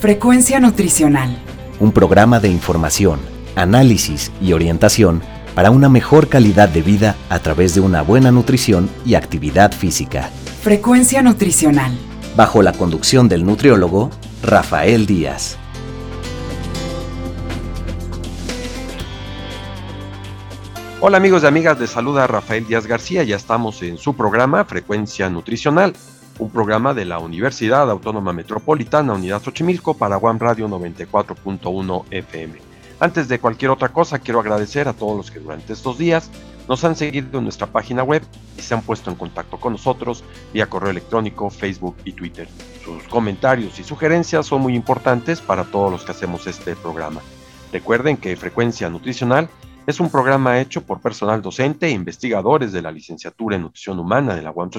Frecuencia 0.00 0.58
Nutricional. 0.60 1.42
Un 1.78 1.92
programa 1.92 2.40
de 2.40 2.48
información, 2.48 3.20
análisis 3.54 4.32
y 4.40 4.54
orientación 4.54 5.20
para 5.54 5.70
una 5.70 5.90
mejor 5.90 6.30
calidad 6.30 6.70
de 6.70 6.80
vida 6.80 7.16
a 7.28 7.38
través 7.40 7.74
de 7.74 7.82
una 7.82 8.00
buena 8.00 8.30
nutrición 8.30 8.88
y 9.04 9.12
actividad 9.12 9.72
física. 9.72 10.30
Frecuencia 10.62 11.20
Nutricional. 11.20 11.98
Bajo 12.34 12.62
la 12.62 12.72
conducción 12.72 13.28
del 13.28 13.44
nutriólogo 13.44 14.08
Rafael 14.42 15.04
Díaz. 15.04 15.58
Hola 21.02 21.18
amigos 21.18 21.42
y 21.42 21.46
amigas, 21.46 21.78
les 21.78 21.90
saluda 21.90 22.26
Rafael 22.26 22.66
Díaz 22.66 22.86
García, 22.86 23.22
ya 23.22 23.36
estamos 23.36 23.82
en 23.82 23.98
su 23.98 24.16
programa 24.16 24.64
Frecuencia 24.64 25.28
Nutricional, 25.28 25.92
un 26.40 26.50
programa 26.50 26.94
de 26.94 27.04
la 27.04 27.18
Universidad 27.18 27.90
Autónoma 27.90 28.32
Metropolitana 28.32 29.12
Unidad 29.12 29.42
Xochimilco 29.42 29.94
para 29.94 30.16
One 30.16 30.38
Radio 30.38 30.68
94.1 30.68 32.04
FM. 32.10 32.58
Antes 32.98 33.28
de 33.28 33.38
cualquier 33.38 33.70
otra 33.70 33.90
cosa, 33.90 34.18
quiero 34.18 34.40
agradecer 34.40 34.88
a 34.88 34.94
todos 34.94 35.16
los 35.16 35.30
que 35.30 35.38
durante 35.38 35.74
estos 35.74 35.98
días 35.98 36.30
nos 36.66 36.82
han 36.84 36.96
seguido 36.96 37.38
en 37.38 37.44
nuestra 37.44 37.66
página 37.66 38.02
web 38.02 38.22
y 38.56 38.62
se 38.62 38.72
han 38.72 38.80
puesto 38.80 39.10
en 39.10 39.16
contacto 39.16 39.58
con 39.58 39.74
nosotros 39.74 40.24
vía 40.54 40.66
correo 40.66 40.90
electrónico, 40.90 41.50
Facebook 41.50 41.96
y 42.06 42.12
Twitter. 42.12 42.48
Sus 42.84 43.02
comentarios 43.04 43.78
y 43.78 43.84
sugerencias 43.84 44.46
son 44.46 44.62
muy 44.62 44.74
importantes 44.74 45.42
para 45.42 45.64
todos 45.64 45.92
los 45.92 46.04
que 46.04 46.12
hacemos 46.12 46.46
este 46.46 46.74
programa. 46.74 47.20
Recuerden 47.70 48.16
que 48.16 48.36
Frecuencia 48.36 48.88
Nutricional 48.88 49.50
es 49.90 49.98
un 49.98 50.08
programa 50.08 50.60
hecho 50.60 50.86
por 50.86 51.00
personal 51.00 51.42
docente 51.42 51.86
e 51.86 51.90
investigadores 51.90 52.70
de 52.70 52.80
la 52.80 52.92
licenciatura 52.92 53.56
en 53.56 53.62
nutrición 53.62 53.98
humana 53.98 54.36
de 54.36 54.42
la 54.42 54.52
UAM 54.52 54.70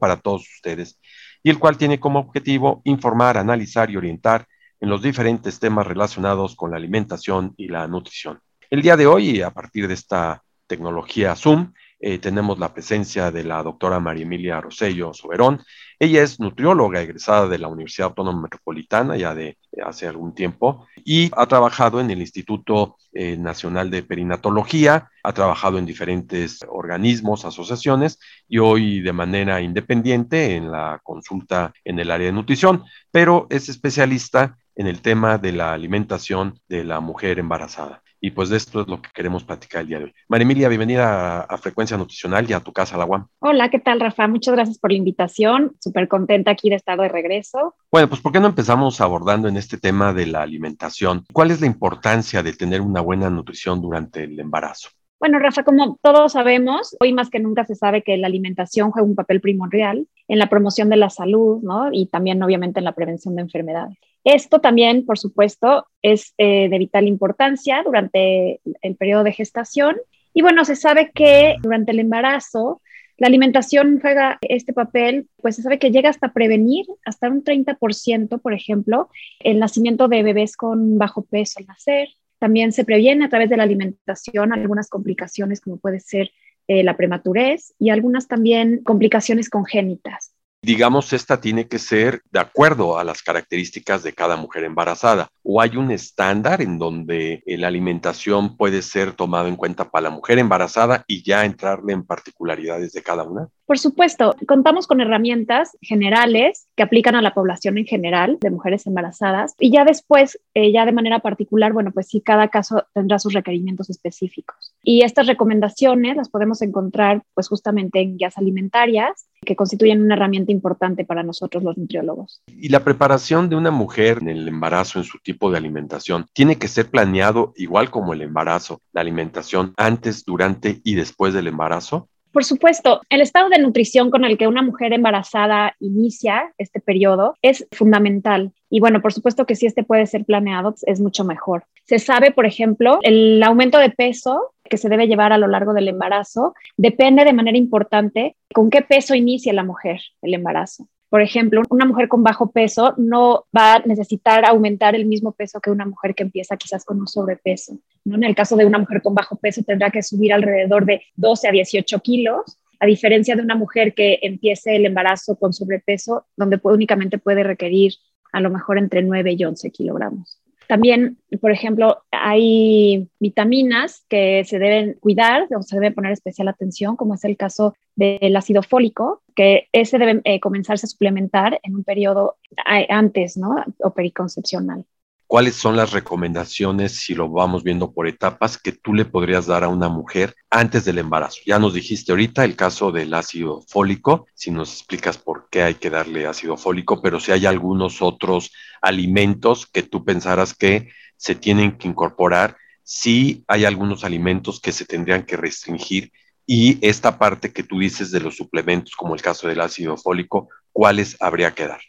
para 0.00 0.16
todos 0.16 0.42
ustedes, 0.56 0.98
y 1.44 1.50
el 1.50 1.60
cual 1.60 1.78
tiene 1.78 2.00
como 2.00 2.18
objetivo 2.18 2.82
informar, 2.84 3.38
analizar 3.38 3.88
y 3.88 3.96
orientar 3.96 4.46
en 4.80 4.90
los 4.90 5.00
diferentes 5.00 5.60
temas 5.60 5.86
relacionados 5.86 6.56
con 6.56 6.72
la 6.72 6.76
alimentación 6.76 7.54
y 7.56 7.68
la 7.68 7.86
nutrición. 7.86 8.40
El 8.68 8.82
día 8.82 8.96
de 8.96 9.06
hoy, 9.06 9.42
a 9.42 9.50
partir 9.50 9.86
de 9.86 9.94
esta 9.94 10.42
tecnología 10.66 11.36
Zoom, 11.36 11.72
eh, 12.00 12.18
tenemos 12.18 12.58
la 12.58 12.72
presencia 12.72 13.30
de 13.30 13.42
la 13.42 13.62
doctora 13.62 13.98
María 13.98 14.22
Emilia 14.22 14.60
Rosello 14.60 15.12
Soberón. 15.12 15.60
Ella 15.98 16.22
es 16.22 16.38
nutrióloga 16.38 17.00
egresada 17.00 17.48
de 17.48 17.58
la 17.58 17.66
Universidad 17.66 18.10
Autónoma 18.10 18.42
Metropolitana 18.42 19.16
ya 19.16 19.34
de, 19.34 19.58
hace 19.84 20.06
algún 20.06 20.32
tiempo 20.32 20.86
y 21.04 21.30
ha 21.36 21.46
trabajado 21.46 22.00
en 22.00 22.10
el 22.10 22.20
Instituto 22.20 22.96
eh, 23.12 23.36
Nacional 23.36 23.90
de 23.90 24.04
Perinatología, 24.04 25.10
ha 25.24 25.32
trabajado 25.32 25.78
en 25.78 25.86
diferentes 25.86 26.64
organismos, 26.68 27.44
asociaciones 27.44 28.20
y 28.48 28.58
hoy 28.58 29.00
de 29.00 29.12
manera 29.12 29.60
independiente 29.60 30.54
en 30.54 30.70
la 30.70 31.00
consulta 31.02 31.72
en 31.84 31.98
el 31.98 32.12
área 32.12 32.26
de 32.26 32.32
nutrición, 32.32 32.84
pero 33.10 33.48
es 33.50 33.68
especialista 33.68 34.56
en 34.76 34.86
el 34.86 35.02
tema 35.02 35.38
de 35.38 35.50
la 35.50 35.72
alimentación 35.72 36.60
de 36.68 36.84
la 36.84 37.00
mujer 37.00 37.40
embarazada. 37.40 38.02
Y 38.20 38.32
pues 38.32 38.48
de 38.48 38.56
esto 38.56 38.80
es 38.80 38.88
lo 38.88 39.00
que 39.00 39.10
queremos 39.14 39.44
platicar 39.44 39.82
el 39.82 39.88
día 39.88 39.98
de 39.98 40.04
hoy. 40.06 40.14
María 40.28 40.42
Emilia, 40.42 40.68
bienvenida 40.68 41.42
a, 41.42 41.58
Frecuencia 41.58 41.96
Nutricional 41.96 42.48
y 42.50 42.52
a 42.52 42.60
tu 42.60 42.72
casa, 42.72 42.96
la 42.96 43.04
UAM. 43.04 43.28
Hola, 43.38 43.68
¿qué 43.70 43.78
tal, 43.78 44.00
Rafa? 44.00 44.26
Muchas 44.26 44.54
gracias 44.54 44.78
por 44.78 44.90
la 44.90 44.96
invitación. 44.96 45.76
Súper 45.80 46.08
contenta 46.08 46.50
aquí 46.50 46.68
de 46.68 46.76
estar 46.76 46.98
de 46.98 47.08
regreso. 47.08 47.76
Bueno, 47.92 48.08
pues 48.08 48.20
¿por 48.20 48.32
qué 48.32 48.40
no 48.40 48.48
empezamos 48.48 49.00
abordando 49.00 49.48
en 49.48 49.56
este 49.56 49.78
tema 49.78 50.12
de 50.12 50.26
la 50.26 50.42
alimentación? 50.42 51.24
¿Cuál 51.32 51.52
es 51.52 51.60
la 51.60 51.66
importancia 51.66 52.42
de 52.42 52.52
tener 52.52 52.80
una 52.80 53.00
buena 53.00 53.30
nutrición 53.30 53.80
durante 53.80 54.24
el 54.24 54.38
embarazo? 54.40 54.88
Bueno, 55.20 55.40
Rafa, 55.40 55.64
como 55.64 55.98
todos 56.00 56.32
sabemos, 56.32 56.96
hoy 57.00 57.12
más 57.12 57.28
que 57.28 57.40
nunca 57.40 57.64
se 57.64 57.74
sabe 57.74 58.02
que 58.02 58.16
la 58.16 58.28
alimentación 58.28 58.92
juega 58.92 59.08
un 59.08 59.16
papel 59.16 59.40
primordial 59.40 60.06
en 60.28 60.38
la 60.38 60.48
promoción 60.48 60.88
de 60.90 60.96
la 60.96 61.10
salud, 61.10 61.60
¿no? 61.60 61.88
Y 61.92 62.06
también, 62.06 62.40
obviamente, 62.40 62.78
en 62.78 62.84
la 62.84 62.92
prevención 62.92 63.34
de 63.34 63.42
enfermedades. 63.42 63.98
Esto 64.22 64.60
también, 64.60 65.04
por 65.04 65.18
supuesto, 65.18 65.86
es 66.02 66.34
eh, 66.38 66.68
de 66.68 66.78
vital 66.78 67.08
importancia 67.08 67.82
durante 67.84 68.60
el 68.82 68.94
periodo 68.94 69.24
de 69.24 69.32
gestación. 69.32 69.96
Y 70.34 70.42
bueno, 70.42 70.64
se 70.64 70.76
sabe 70.76 71.10
que 71.12 71.56
durante 71.62 71.90
el 71.90 71.98
embarazo, 71.98 72.80
la 73.16 73.26
alimentación 73.26 73.98
juega 74.00 74.38
este 74.42 74.72
papel, 74.72 75.28
pues 75.42 75.56
se 75.56 75.62
sabe 75.62 75.80
que 75.80 75.90
llega 75.90 76.10
hasta 76.10 76.32
prevenir 76.32 76.86
hasta 77.04 77.28
un 77.28 77.42
30%, 77.42 78.40
por 78.40 78.52
ejemplo, 78.52 79.08
el 79.40 79.58
nacimiento 79.58 80.06
de 80.06 80.22
bebés 80.22 80.56
con 80.56 80.98
bajo 80.98 81.22
peso 81.22 81.58
al 81.58 81.66
nacer, 81.66 82.08
también 82.38 82.72
se 82.72 82.84
previene 82.84 83.24
a 83.24 83.28
través 83.28 83.50
de 83.50 83.56
la 83.56 83.64
alimentación 83.64 84.52
algunas 84.52 84.88
complicaciones 84.88 85.60
como 85.60 85.78
puede 85.78 86.00
ser 86.00 86.30
eh, 86.68 86.82
la 86.82 86.96
prematurez 86.96 87.74
y 87.78 87.90
algunas 87.90 88.28
también 88.28 88.82
complicaciones 88.84 89.50
congénitas 89.50 90.34
digamos, 90.62 91.12
esta 91.12 91.40
tiene 91.40 91.68
que 91.68 91.78
ser 91.78 92.22
de 92.30 92.40
acuerdo 92.40 92.98
a 92.98 93.04
las 93.04 93.22
características 93.22 94.02
de 94.02 94.12
cada 94.12 94.36
mujer 94.36 94.64
embarazada. 94.64 95.28
¿O 95.42 95.60
hay 95.60 95.76
un 95.76 95.90
estándar 95.90 96.60
en 96.60 96.78
donde 96.78 97.42
la 97.46 97.68
alimentación 97.68 98.56
puede 98.56 98.82
ser 98.82 99.12
tomada 99.12 99.48
en 99.48 99.56
cuenta 99.56 99.90
para 99.90 100.04
la 100.04 100.10
mujer 100.10 100.38
embarazada 100.38 101.04
y 101.06 101.22
ya 101.22 101.44
entrarle 101.44 101.92
en 101.92 102.04
particularidades 102.04 102.92
de 102.92 103.02
cada 103.02 103.24
una? 103.24 103.48
Por 103.66 103.78
supuesto, 103.78 104.34
contamos 104.46 104.86
con 104.86 105.00
herramientas 105.00 105.76
generales 105.82 106.66
que 106.74 106.82
aplican 106.82 107.14
a 107.14 107.22
la 107.22 107.34
población 107.34 107.76
en 107.76 107.84
general 107.84 108.38
de 108.40 108.50
mujeres 108.50 108.86
embarazadas 108.86 109.54
y 109.58 109.70
ya 109.70 109.84
después, 109.84 110.40
eh, 110.54 110.72
ya 110.72 110.86
de 110.86 110.92
manera 110.92 111.18
particular, 111.20 111.74
bueno, 111.74 111.92
pues 111.92 112.08
sí, 112.08 112.22
cada 112.22 112.48
caso 112.48 112.86
tendrá 112.94 113.18
sus 113.18 113.34
requerimientos 113.34 113.90
específicos. 113.90 114.74
Y 114.82 115.02
estas 115.02 115.26
recomendaciones 115.26 116.16
las 116.16 116.30
podemos 116.30 116.62
encontrar 116.62 117.22
pues 117.34 117.48
justamente 117.48 118.00
en 118.00 118.16
guías 118.16 118.38
alimentarias 118.38 119.27
que 119.44 119.56
constituyen 119.56 120.02
una 120.02 120.14
herramienta 120.14 120.52
importante 120.52 121.04
para 121.04 121.22
nosotros 121.22 121.62
los 121.62 121.76
nutriólogos. 121.76 122.42
¿Y 122.46 122.68
la 122.68 122.84
preparación 122.84 123.48
de 123.48 123.56
una 123.56 123.70
mujer 123.70 124.18
en 124.20 124.28
el 124.28 124.48
embarazo, 124.48 124.98
en 124.98 125.04
su 125.04 125.18
tipo 125.18 125.50
de 125.50 125.58
alimentación, 125.58 126.26
tiene 126.32 126.56
que 126.56 126.68
ser 126.68 126.90
planeado 126.90 127.52
igual 127.56 127.90
como 127.90 128.12
el 128.12 128.22
embarazo, 128.22 128.80
la 128.92 129.00
alimentación 129.00 129.74
antes, 129.76 130.24
durante 130.24 130.80
y 130.84 130.94
después 130.94 131.34
del 131.34 131.46
embarazo? 131.46 132.08
Por 132.32 132.44
supuesto, 132.44 133.00
el 133.08 133.20
estado 133.20 133.48
de 133.48 133.58
nutrición 133.58 134.10
con 134.10 134.24
el 134.24 134.36
que 134.36 134.46
una 134.46 134.62
mujer 134.62 134.92
embarazada 134.92 135.74
inicia 135.80 136.52
este 136.58 136.80
periodo 136.80 137.34
es 137.42 137.66
fundamental. 137.72 138.52
Y 138.70 138.80
bueno, 138.80 139.00
por 139.00 139.12
supuesto 139.12 139.46
que 139.46 139.54
si 139.54 139.66
este 139.66 139.84
puede 139.84 140.06
ser 140.06 140.24
planeado, 140.24 140.74
es 140.82 141.00
mucho 141.00 141.24
mejor. 141.24 141.64
Se 141.84 141.98
sabe, 141.98 142.32
por 142.32 142.46
ejemplo, 142.46 142.98
el 143.02 143.42
aumento 143.42 143.78
de 143.78 143.90
peso 143.90 144.52
que 144.68 144.76
se 144.76 144.88
debe 144.88 145.06
llevar 145.06 145.32
a 145.32 145.38
lo 145.38 145.46
largo 145.46 145.72
del 145.72 145.88
embarazo 145.88 146.54
depende 146.76 147.24
de 147.24 147.32
manera 147.32 147.56
importante 147.56 148.36
con 148.52 148.68
qué 148.70 148.82
peso 148.82 149.14
inicia 149.14 149.52
la 149.52 149.64
mujer 149.64 150.00
el 150.22 150.34
embarazo. 150.34 150.86
Por 151.08 151.22
ejemplo, 151.22 151.62
una 151.70 151.86
mujer 151.86 152.06
con 152.08 152.22
bajo 152.22 152.50
peso 152.50 152.92
no 152.98 153.46
va 153.56 153.76
a 153.76 153.78
necesitar 153.80 154.44
aumentar 154.44 154.94
el 154.94 155.06
mismo 155.06 155.32
peso 155.32 155.58
que 155.60 155.70
una 155.70 155.86
mujer 155.86 156.14
que 156.14 156.22
empieza 156.22 156.58
quizás 156.58 156.84
con 156.84 157.00
un 157.00 157.06
sobrepeso. 157.06 157.78
¿no? 158.04 158.16
En 158.16 158.24
el 158.24 158.34
caso 158.34 158.56
de 158.56 158.66
una 158.66 158.78
mujer 158.78 159.00
con 159.00 159.14
bajo 159.14 159.36
peso 159.36 159.62
tendrá 159.62 159.90
que 159.90 160.02
subir 160.02 160.34
alrededor 160.34 160.84
de 160.84 161.02
12 161.16 161.48
a 161.48 161.52
18 161.52 162.00
kilos, 162.00 162.58
a 162.78 162.86
diferencia 162.86 163.34
de 163.34 163.42
una 163.42 163.56
mujer 163.56 163.94
que 163.94 164.18
empiece 164.22 164.76
el 164.76 164.84
embarazo 164.84 165.36
con 165.36 165.54
sobrepeso, 165.54 166.26
donde 166.36 166.60
únicamente 166.62 167.18
puede 167.18 167.42
requerir 167.42 167.94
a 168.32 168.40
lo 168.40 168.50
mejor 168.50 168.78
entre 168.78 169.02
9 169.02 169.34
y 169.38 169.44
11 169.44 169.70
kilogramos. 169.70 170.40
También, 170.68 171.16
por 171.40 171.50
ejemplo, 171.50 172.02
hay 172.10 173.08
vitaminas 173.18 174.04
que 174.10 174.44
se 174.44 174.58
deben 174.58 174.98
cuidar 175.00 175.48
o 175.56 175.62
se 175.62 175.76
debe 175.76 175.92
poner 175.92 176.12
especial 176.12 176.46
atención, 176.46 176.94
como 176.94 177.14
es 177.14 177.24
el 177.24 177.38
caso 177.38 177.74
del 177.96 178.36
ácido 178.36 178.62
fólico, 178.62 179.22
que 179.34 179.68
ese 179.72 179.96
debe 179.96 180.20
eh, 180.24 180.40
comenzarse 180.40 180.84
a 180.84 180.90
suplementar 180.90 181.58
en 181.62 181.74
un 181.74 181.84
periodo 181.84 182.36
eh, 182.70 182.86
antes, 182.90 183.38
¿no? 183.38 183.64
O 183.78 183.94
periconcepcional. 183.94 184.84
¿Cuáles 185.28 185.56
son 185.56 185.76
las 185.76 185.92
recomendaciones, 185.92 187.00
si 187.00 187.14
lo 187.14 187.28
vamos 187.28 187.62
viendo 187.62 187.92
por 187.92 188.08
etapas, 188.08 188.56
que 188.56 188.72
tú 188.72 188.94
le 188.94 189.04
podrías 189.04 189.44
dar 189.44 189.62
a 189.62 189.68
una 189.68 189.90
mujer 189.90 190.34
antes 190.48 190.86
del 190.86 190.96
embarazo? 190.96 191.40
Ya 191.44 191.58
nos 191.58 191.74
dijiste 191.74 192.12
ahorita 192.12 192.46
el 192.46 192.56
caso 192.56 192.92
del 192.92 193.12
ácido 193.12 193.60
fólico, 193.68 194.26
si 194.32 194.50
nos 194.50 194.72
explicas 194.72 195.18
por 195.18 195.50
qué 195.50 195.62
hay 195.64 195.74
que 195.74 195.90
darle 195.90 196.26
ácido 196.26 196.56
fólico, 196.56 197.02
pero 197.02 197.20
si 197.20 197.32
hay 197.32 197.44
algunos 197.44 198.00
otros 198.00 198.52
alimentos 198.80 199.66
que 199.66 199.82
tú 199.82 200.02
pensaras 200.02 200.54
que 200.54 200.88
se 201.18 201.34
tienen 201.34 201.76
que 201.76 201.88
incorporar, 201.88 202.56
si 202.82 203.44
hay 203.48 203.66
algunos 203.66 204.04
alimentos 204.04 204.60
que 204.60 204.72
se 204.72 204.86
tendrían 204.86 205.26
que 205.26 205.36
restringir 205.36 206.10
y 206.46 206.78
esta 206.80 207.18
parte 207.18 207.52
que 207.52 207.64
tú 207.64 207.80
dices 207.80 208.10
de 208.10 208.20
los 208.20 208.34
suplementos, 208.34 208.96
como 208.96 209.14
el 209.14 209.20
caso 209.20 209.46
del 209.46 209.60
ácido 209.60 209.98
fólico, 209.98 210.48
¿cuáles 210.72 211.18
habría 211.20 211.54
que 211.54 211.66
dar? 211.66 211.80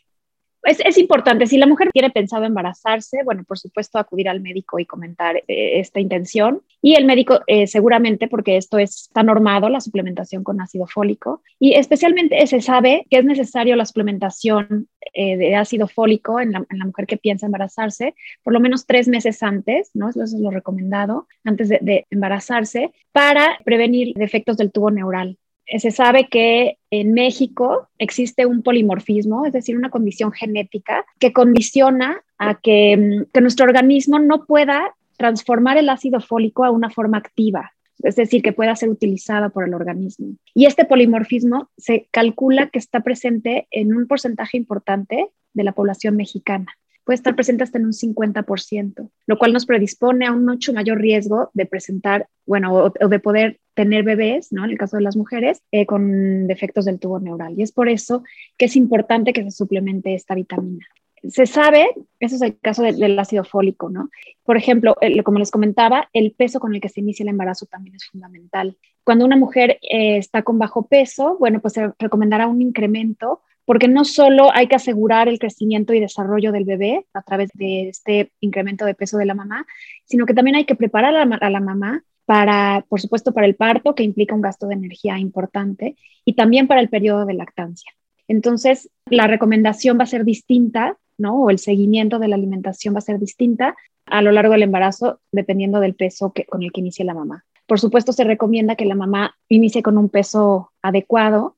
Es, 0.69 0.97
importante, 0.97 1.47
si 1.47 1.57
la 1.57 1.65
mujer 1.65 1.89
tiene 1.91 2.09
pensado 2.11 2.45
embarazarse, 2.45 3.23
bueno, 3.23 3.43
por 3.43 3.57
supuesto 3.57 3.97
acudir 3.97 4.29
al 4.29 4.41
médico 4.41 4.79
y 4.79 4.85
comentar 4.85 5.37
eh, 5.47 5.79
esta 5.79 5.99
intención. 5.99 6.61
Y 6.81 6.95
el 6.95 7.05
médico 7.05 7.41
eh, 7.47 7.65
seguramente, 7.65 8.27
porque 8.27 8.57
esto 8.57 8.77
está 8.77 9.23
normado, 9.23 9.69
la 9.69 9.81
suplementación 9.81 10.43
con 10.43 10.61
ácido 10.61 10.85
fólico. 10.85 11.41
Y 11.59 11.73
especialmente 11.73 12.45
se 12.45 12.61
sabe 12.61 13.05
que 13.09 13.17
es 13.17 13.25
necesario 13.25 13.75
la 13.75 13.85
suplementación 13.85 14.87
eh, 15.13 15.37
de 15.37 15.55
ácido 15.55 15.87
fólico 15.87 16.39
en 16.39 16.51
la, 16.51 16.65
mujer 16.85 17.07
que 17.07 17.17
piensa 17.17 17.47
embarazarse, 17.47 18.13
por 18.43 18.53
lo 18.53 18.59
menos 18.59 18.85
tres 18.85 19.07
meses 19.07 19.41
antes, 19.41 19.89
¿no? 19.95 20.09
Eso 20.09 20.23
es 20.23 20.33
lo 20.33 20.51
recomendado, 20.51 21.27
antes 21.43 21.69
de, 21.69 21.79
de 21.81 22.05
embarazarse, 22.11 22.91
para 23.11 23.57
prevenir 23.65 24.13
defectos 24.15 24.57
del 24.57 24.71
tubo 24.71 24.91
neural 24.91 25.38
se 25.77 25.91
sabe 25.91 26.27
que 26.29 26.77
en 26.89 27.13
México 27.13 27.89
existe 27.99 28.45
un 28.45 28.63
polimorfismo, 28.63 29.45
es 29.45 29.53
decir, 29.53 29.77
una 29.77 29.91
condición 29.91 30.31
genética 30.31 31.05
que 31.19 31.31
condiciona 31.33 32.23
a 32.37 32.59
que, 32.59 32.97
mm, 32.97 33.31
que 33.31 33.41
nuestro 33.41 33.65
organismo 33.65 34.17
no 34.19 34.45
pueda 34.45 34.95
transformar 35.17 35.77
el 35.77 35.89
ácido 35.89 36.21
fólico 36.21 36.63
a 36.63 36.71
una 36.71 36.89
forma 36.89 37.17
activa, 37.17 37.73
es 38.01 38.15
decir, 38.15 38.41
que 38.41 38.53
pueda 38.53 38.75
ser 38.75 38.89
utilizada 38.89 39.49
por 39.49 39.67
el 39.67 39.73
organismo. 39.73 40.35
Y 40.55 40.65
este 40.65 40.85
polimorfismo 40.85 41.69
se 41.77 42.07
calcula 42.11 42.69
que 42.69 42.79
está 42.79 43.01
presente 43.01 43.67
en 43.69 43.93
un 43.93 44.07
porcentaje 44.07 44.57
importante 44.57 45.27
de 45.53 45.63
la 45.63 45.73
población 45.73 46.15
mexicana. 46.15 46.73
Puede 47.03 47.15
estar 47.15 47.35
presente 47.35 47.63
hasta 47.63 47.77
en 47.77 47.85
un 47.85 47.93
50%, 47.93 49.09
lo 49.25 49.37
cual 49.37 49.53
nos 49.53 49.65
predispone 49.65 50.27
a 50.27 50.31
un 50.31 50.45
mucho 50.45 50.73
mayor 50.73 50.99
riesgo 50.99 51.49
de 51.53 51.65
presentar, 51.65 52.27
bueno, 52.45 52.73
o, 52.73 53.07
de 53.07 53.19
poder 53.19 53.59
tener 53.73 54.03
bebés, 54.03 54.51
¿no? 54.51 54.65
En 54.65 54.71
el 54.71 54.77
caso 54.77 54.97
de 54.97 55.03
las 55.03 55.15
mujeres, 55.15 55.61
eh, 55.71 55.85
con 55.85 56.47
defectos 56.47 56.85
del 56.85 56.99
tubo 56.99 57.19
neural. 57.19 57.53
Y 57.57 57.63
es 57.63 57.71
por 57.71 57.89
eso 57.89 58.23
que 58.57 58.65
es 58.65 58.75
importante 58.75 59.33
que 59.33 59.43
se 59.43 59.51
suplemente 59.51 60.13
esta 60.13 60.35
vitamina 60.35 60.85
se 61.27 61.45
sabe, 61.45 61.87
ese 62.19 62.35
es 62.35 62.41
el 62.41 62.59
caso 62.59 62.83
del 62.83 63.19
ácido 63.19 63.43
fólico, 63.43 63.89
¿no? 63.89 64.09
Por 64.43 64.57
ejemplo, 64.57 64.95
como 65.23 65.39
les 65.39 65.51
comentaba, 65.51 66.09
el 66.13 66.31
peso 66.31 66.59
con 66.59 66.73
el 66.73 66.81
que 66.81 66.89
se 66.89 67.01
inicia 67.01 67.23
el 67.23 67.29
embarazo 67.29 67.65
también 67.65 67.95
es 67.95 68.05
fundamental. 68.05 68.77
Cuando 69.03 69.25
una 69.25 69.35
mujer 69.35 69.79
eh, 69.81 70.17
está 70.17 70.43
con 70.43 70.59
bajo 70.59 70.87
peso, 70.87 71.37
bueno, 71.37 71.61
pues 71.61 71.73
se 71.73 71.91
recomendará 71.99 72.47
un 72.47 72.61
incremento 72.61 73.41
porque 73.69 73.87
no 73.87 74.03
solo 74.03 74.49
hay 74.51 74.65
que 74.65 74.77
asegurar 74.77 75.29
el 75.29 75.37
crecimiento 75.37 75.93
y 75.93 75.99
desarrollo 75.99 76.51
del 76.51 76.65
bebé 76.65 77.05
a 77.13 77.21
través 77.21 77.51
de 77.53 77.89
este 77.89 78.31
incremento 78.39 78.83
de 78.83 78.95
peso 78.95 79.19
de 79.19 79.27
la 79.27 79.35
mamá, 79.35 79.67
sino 80.05 80.25
que 80.25 80.33
también 80.33 80.55
hay 80.55 80.65
que 80.65 80.73
preparar 80.73 81.13
a 81.15 81.49
la, 81.51 81.59
mamá 81.59 82.03
para, 82.25 82.83
por 82.89 82.99
supuesto, 82.99 83.31
para 83.31 83.45
el 83.45 83.53
parto, 83.53 83.93
que 83.93 84.01
implica 84.01 84.33
un 84.33 84.41
gasto 84.41 84.65
de 84.65 84.73
energía 84.73 85.19
importante, 85.19 85.97
y 86.25 86.33
también 86.33 86.65
para 86.65 86.81
el 86.81 86.89
periodo 86.89 87.27
de 87.27 87.35
lactancia. 87.35 87.91
Entonces, 88.27 88.89
la 89.05 89.27
recomendación 89.27 89.99
va 89.99 90.05
a 90.05 90.07
ser 90.07 90.25
distinta 90.25 90.97
¿no? 91.19 91.35
O 91.35 91.51
el 91.51 91.59
seguimiento 91.59 92.17
de 92.17 92.27
la 92.27 92.37
alimentación 92.37 92.95
va 92.95 92.99
a 92.99 93.01
ser 93.01 93.19
distinta 93.19 93.75
a 94.07 94.23
lo 94.23 94.31
largo 94.31 94.53
del 94.53 94.63
embarazo, 94.63 95.19
dependiendo 95.31 95.79
del 95.79 95.93
peso 95.93 96.33
que, 96.33 96.45
con 96.45 96.63
el 96.63 96.71
que 96.71 96.79
inicie 96.79 97.05
la 97.05 97.13
mamá. 97.13 97.45
Por 97.67 97.79
supuesto, 97.79 98.13
se 98.13 98.23
recomienda 98.23 98.75
que 98.75 98.85
la 98.85 98.95
mamá 98.95 99.35
inicie 99.47 99.83
con 99.83 99.99
un 99.99 100.09
peso 100.09 100.71
adecuado, 100.81 101.55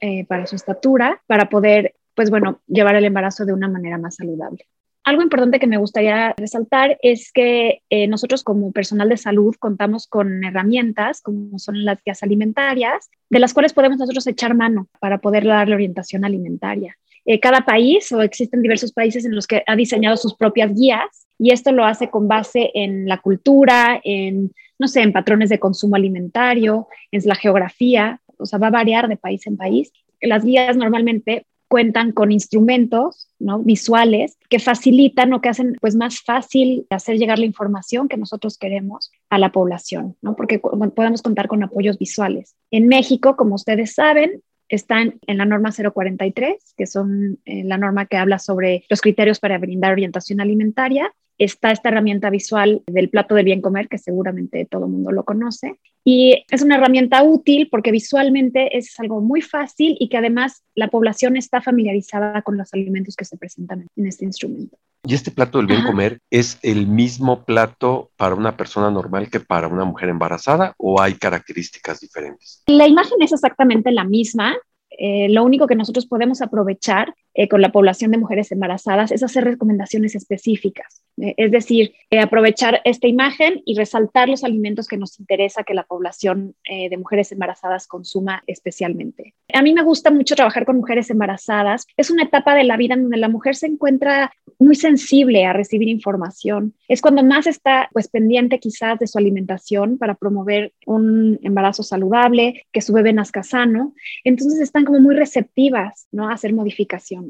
Eh, 0.00 0.24
para 0.26 0.46
su 0.46 0.56
estatura, 0.56 1.22
para 1.26 1.48
poder, 1.48 1.94
pues 2.14 2.30
bueno, 2.30 2.60
llevar 2.66 2.96
el 2.96 3.04
embarazo 3.04 3.44
de 3.44 3.52
una 3.52 3.68
manera 3.68 3.98
más 3.98 4.16
saludable. 4.16 4.66
Algo 5.04 5.22
importante 5.22 5.58
que 5.58 5.66
me 5.66 5.78
gustaría 5.78 6.34
resaltar 6.36 6.98
es 7.02 7.32
que 7.32 7.82
eh, 7.88 8.06
nosotros 8.06 8.44
como 8.44 8.70
personal 8.70 9.08
de 9.08 9.16
salud 9.16 9.54
contamos 9.58 10.06
con 10.06 10.44
herramientas 10.44 11.22
como 11.22 11.58
son 11.58 11.84
las 11.84 12.02
guías 12.04 12.22
alimentarias, 12.22 13.08
de 13.30 13.38
las 13.38 13.54
cuales 13.54 13.72
podemos 13.72 13.98
nosotros 13.98 14.26
echar 14.26 14.54
mano 14.54 14.88
para 15.00 15.18
poder 15.18 15.44
darle 15.44 15.74
orientación 15.74 16.24
alimentaria. 16.24 16.96
Eh, 17.24 17.40
cada 17.40 17.64
país 17.64 18.12
o 18.12 18.22
existen 18.22 18.62
diversos 18.62 18.92
países 18.92 19.24
en 19.24 19.34
los 19.34 19.46
que 19.46 19.62
ha 19.66 19.76
diseñado 19.76 20.16
sus 20.16 20.34
propias 20.34 20.74
guías 20.74 21.26
y 21.38 21.52
esto 21.52 21.72
lo 21.72 21.84
hace 21.84 22.10
con 22.10 22.28
base 22.28 22.70
en 22.74 23.08
la 23.08 23.18
cultura, 23.18 24.00
en, 24.04 24.52
no 24.78 24.88
sé, 24.88 25.00
en 25.00 25.12
patrones 25.12 25.48
de 25.48 25.58
consumo 25.58 25.96
alimentario, 25.96 26.88
en 27.10 27.22
la 27.24 27.34
geografía, 27.34 28.20
o 28.40 28.46
sea, 28.46 28.58
va 28.58 28.68
a 28.68 28.70
variar 28.70 29.08
de 29.08 29.16
país 29.16 29.46
en 29.46 29.56
país. 29.56 29.92
Las 30.20 30.44
guías 30.44 30.76
normalmente 30.76 31.46
cuentan 31.70 32.10
con 32.10 32.32
instrumentos 32.32 33.28
¿no? 33.38 33.60
visuales 33.60 34.36
que 34.48 34.58
facilitan 34.58 35.32
o 35.32 35.40
que 35.40 35.50
hacen 35.50 35.76
pues 35.80 35.94
más 35.94 36.20
fácil 36.20 36.84
hacer 36.90 37.16
llegar 37.16 37.38
la 37.38 37.46
información 37.46 38.08
que 38.08 38.16
nosotros 38.16 38.58
queremos 38.58 39.12
a 39.30 39.38
la 39.38 39.52
población, 39.52 40.16
¿no? 40.20 40.34
porque 40.34 40.58
podemos 40.58 41.22
contar 41.22 41.46
con 41.46 41.62
apoyos 41.62 41.96
visuales. 41.96 42.56
En 42.72 42.88
México, 42.88 43.36
como 43.36 43.54
ustedes 43.54 43.94
saben, 43.94 44.42
están 44.68 45.20
en 45.26 45.38
la 45.38 45.44
norma 45.44 45.70
043, 45.70 46.74
que 46.76 46.86
son 46.86 47.38
eh, 47.44 47.62
la 47.64 47.76
norma 47.76 48.06
que 48.06 48.16
habla 48.16 48.40
sobre 48.40 48.84
los 48.88 49.00
criterios 49.00 49.38
para 49.38 49.58
brindar 49.58 49.92
orientación 49.92 50.40
alimentaria. 50.40 51.12
Está 51.40 51.70
esta 51.70 51.88
herramienta 51.88 52.28
visual 52.28 52.82
del 52.86 53.08
plato 53.08 53.34
del 53.34 53.46
bien 53.46 53.62
comer, 53.62 53.88
que 53.88 53.96
seguramente 53.96 54.66
todo 54.70 54.84
el 54.84 54.92
mundo 54.92 55.10
lo 55.10 55.24
conoce. 55.24 55.80
Y 56.04 56.44
es 56.50 56.60
una 56.60 56.76
herramienta 56.76 57.22
útil 57.22 57.68
porque 57.70 57.90
visualmente 57.92 58.76
es 58.76 59.00
algo 59.00 59.22
muy 59.22 59.40
fácil 59.40 59.96
y 59.98 60.10
que 60.10 60.18
además 60.18 60.62
la 60.74 60.88
población 60.88 61.38
está 61.38 61.62
familiarizada 61.62 62.42
con 62.42 62.58
los 62.58 62.74
alimentos 62.74 63.16
que 63.16 63.24
se 63.24 63.38
presentan 63.38 63.86
en 63.96 64.06
este 64.06 64.26
instrumento. 64.26 64.76
¿Y 65.02 65.14
este 65.14 65.30
plato 65.30 65.56
del 65.56 65.66
bien 65.66 65.82
comer 65.82 66.20
es 66.30 66.58
el 66.62 66.86
mismo 66.86 67.42
plato 67.46 68.10
para 68.16 68.34
una 68.34 68.58
persona 68.58 68.90
normal 68.90 69.30
que 69.30 69.40
para 69.40 69.66
una 69.66 69.86
mujer 69.86 70.10
embarazada 70.10 70.74
o 70.76 71.00
hay 71.00 71.14
características 71.14 72.00
diferentes? 72.00 72.62
La 72.66 72.86
imagen 72.86 73.16
es 73.22 73.32
exactamente 73.32 73.92
la 73.92 74.04
misma. 74.04 74.54
Eh, 74.90 75.30
lo 75.30 75.42
único 75.42 75.66
que 75.66 75.74
nosotros 75.74 76.04
podemos 76.04 76.42
aprovechar 76.42 77.14
eh, 77.34 77.48
con 77.48 77.60
la 77.60 77.72
población 77.72 78.10
de 78.10 78.18
mujeres 78.18 78.52
embarazadas 78.52 79.12
es 79.12 79.22
hacer 79.22 79.44
recomendaciones 79.44 80.14
específicas. 80.14 81.02
Eh, 81.20 81.34
es 81.36 81.50
decir, 81.50 81.92
aprovechar 82.20 82.80
esta 82.84 83.08
imagen 83.08 83.62
y 83.64 83.76
resaltar 83.76 84.28
los 84.28 84.44
alimentos 84.44 84.88
que 84.88 84.96
nos 84.96 85.18
interesa 85.20 85.64
que 85.64 85.74
la 85.74 85.84
población 85.84 86.54
de 86.68 86.96
mujeres 86.96 87.32
embarazadas 87.32 87.86
consuma 87.86 88.42
especialmente. 88.46 89.34
A 89.52 89.62
mí 89.62 89.72
me 89.72 89.82
gusta 89.82 90.10
mucho 90.10 90.34
trabajar 90.34 90.64
con 90.64 90.76
mujeres 90.76 91.10
embarazadas. 91.10 91.86
Es 91.96 92.10
una 92.10 92.24
etapa 92.24 92.54
de 92.54 92.64
la 92.64 92.76
vida 92.76 92.94
en 92.94 93.02
donde 93.02 93.16
la 93.16 93.28
mujer 93.28 93.56
se 93.56 93.66
encuentra 93.66 94.32
muy 94.58 94.74
sensible 94.74 95.46
a 95.46 95.52
recibir 95.52 95.88
información. 95.88 96.74
Es 96.86 97.00
cuando 97.00 97.24
más 97.24 97.46
está 97.46 97.88
pues 97.92 98.08
pendiente 98.08 98.58
quizás 98.58 98.98
de 98.98 99.06
su 99.06 99.18
alimentación 99.18 99.98
para 99.98 100.14
promover 100.14 100.72
un 100.86 101.38
embarazo 101.42 101.82
saludable, 101.82 102.66
que 102.72 102.82
su 102.82 102.92
bebé 102.92 103.12
nazca 103.12 103.42
sano. 103.42 103.94
Entonces 104.22 104.60
están 104.60 104.84
como 104.84 105.00
muy 105.00 105.14
receptivas, 105.14 106.08
¿no? 106.12 106.28
A 106.28 106.34
hacer 106.34 106.52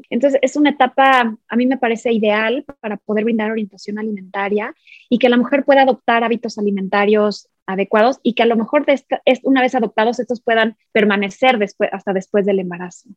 Entonces 0.09 0.39
es 0.41 0.55
una 0.55 0.71
etapa, 0.71 1.35
a 1.47 1.55
mí 1.55 1.65
me 1.65 1.77
parece 1.77 2.11
ideal 2.11 2.65
para 2.79 2.97
poder 2.97 3.25
brindar 3.25 3.51
orientación 3.51 3.99
alimentaria 3.99 4.75
y 5.09 5.19
que 5.19 5.29
la 5.29 5.37
mujer 5.37 5.65
pueda 5.65 5.83
adoptar 5.83 6.23
hábitos 6.23 6.57
alimentarios 6.57 7.49
adecuados 7.65 8.19
y 8.23 8.33
que 8.33 8.43
a 8.43 8.47
lo 8.47 8.55
mejor 8.55 8.85
de 8.85 9.03
una 9.43 9.61
vez 9.61 9.75
adoptados 9.75 10.19
estos 10.19 10.41
puedan 10.41 10.77
permanecer 10.91 11.57
después, 11.57 11.89
hasta 11.93 12.13
después 12.13 12.45
del 12.45 12.59
embarazo. 12.59 13.09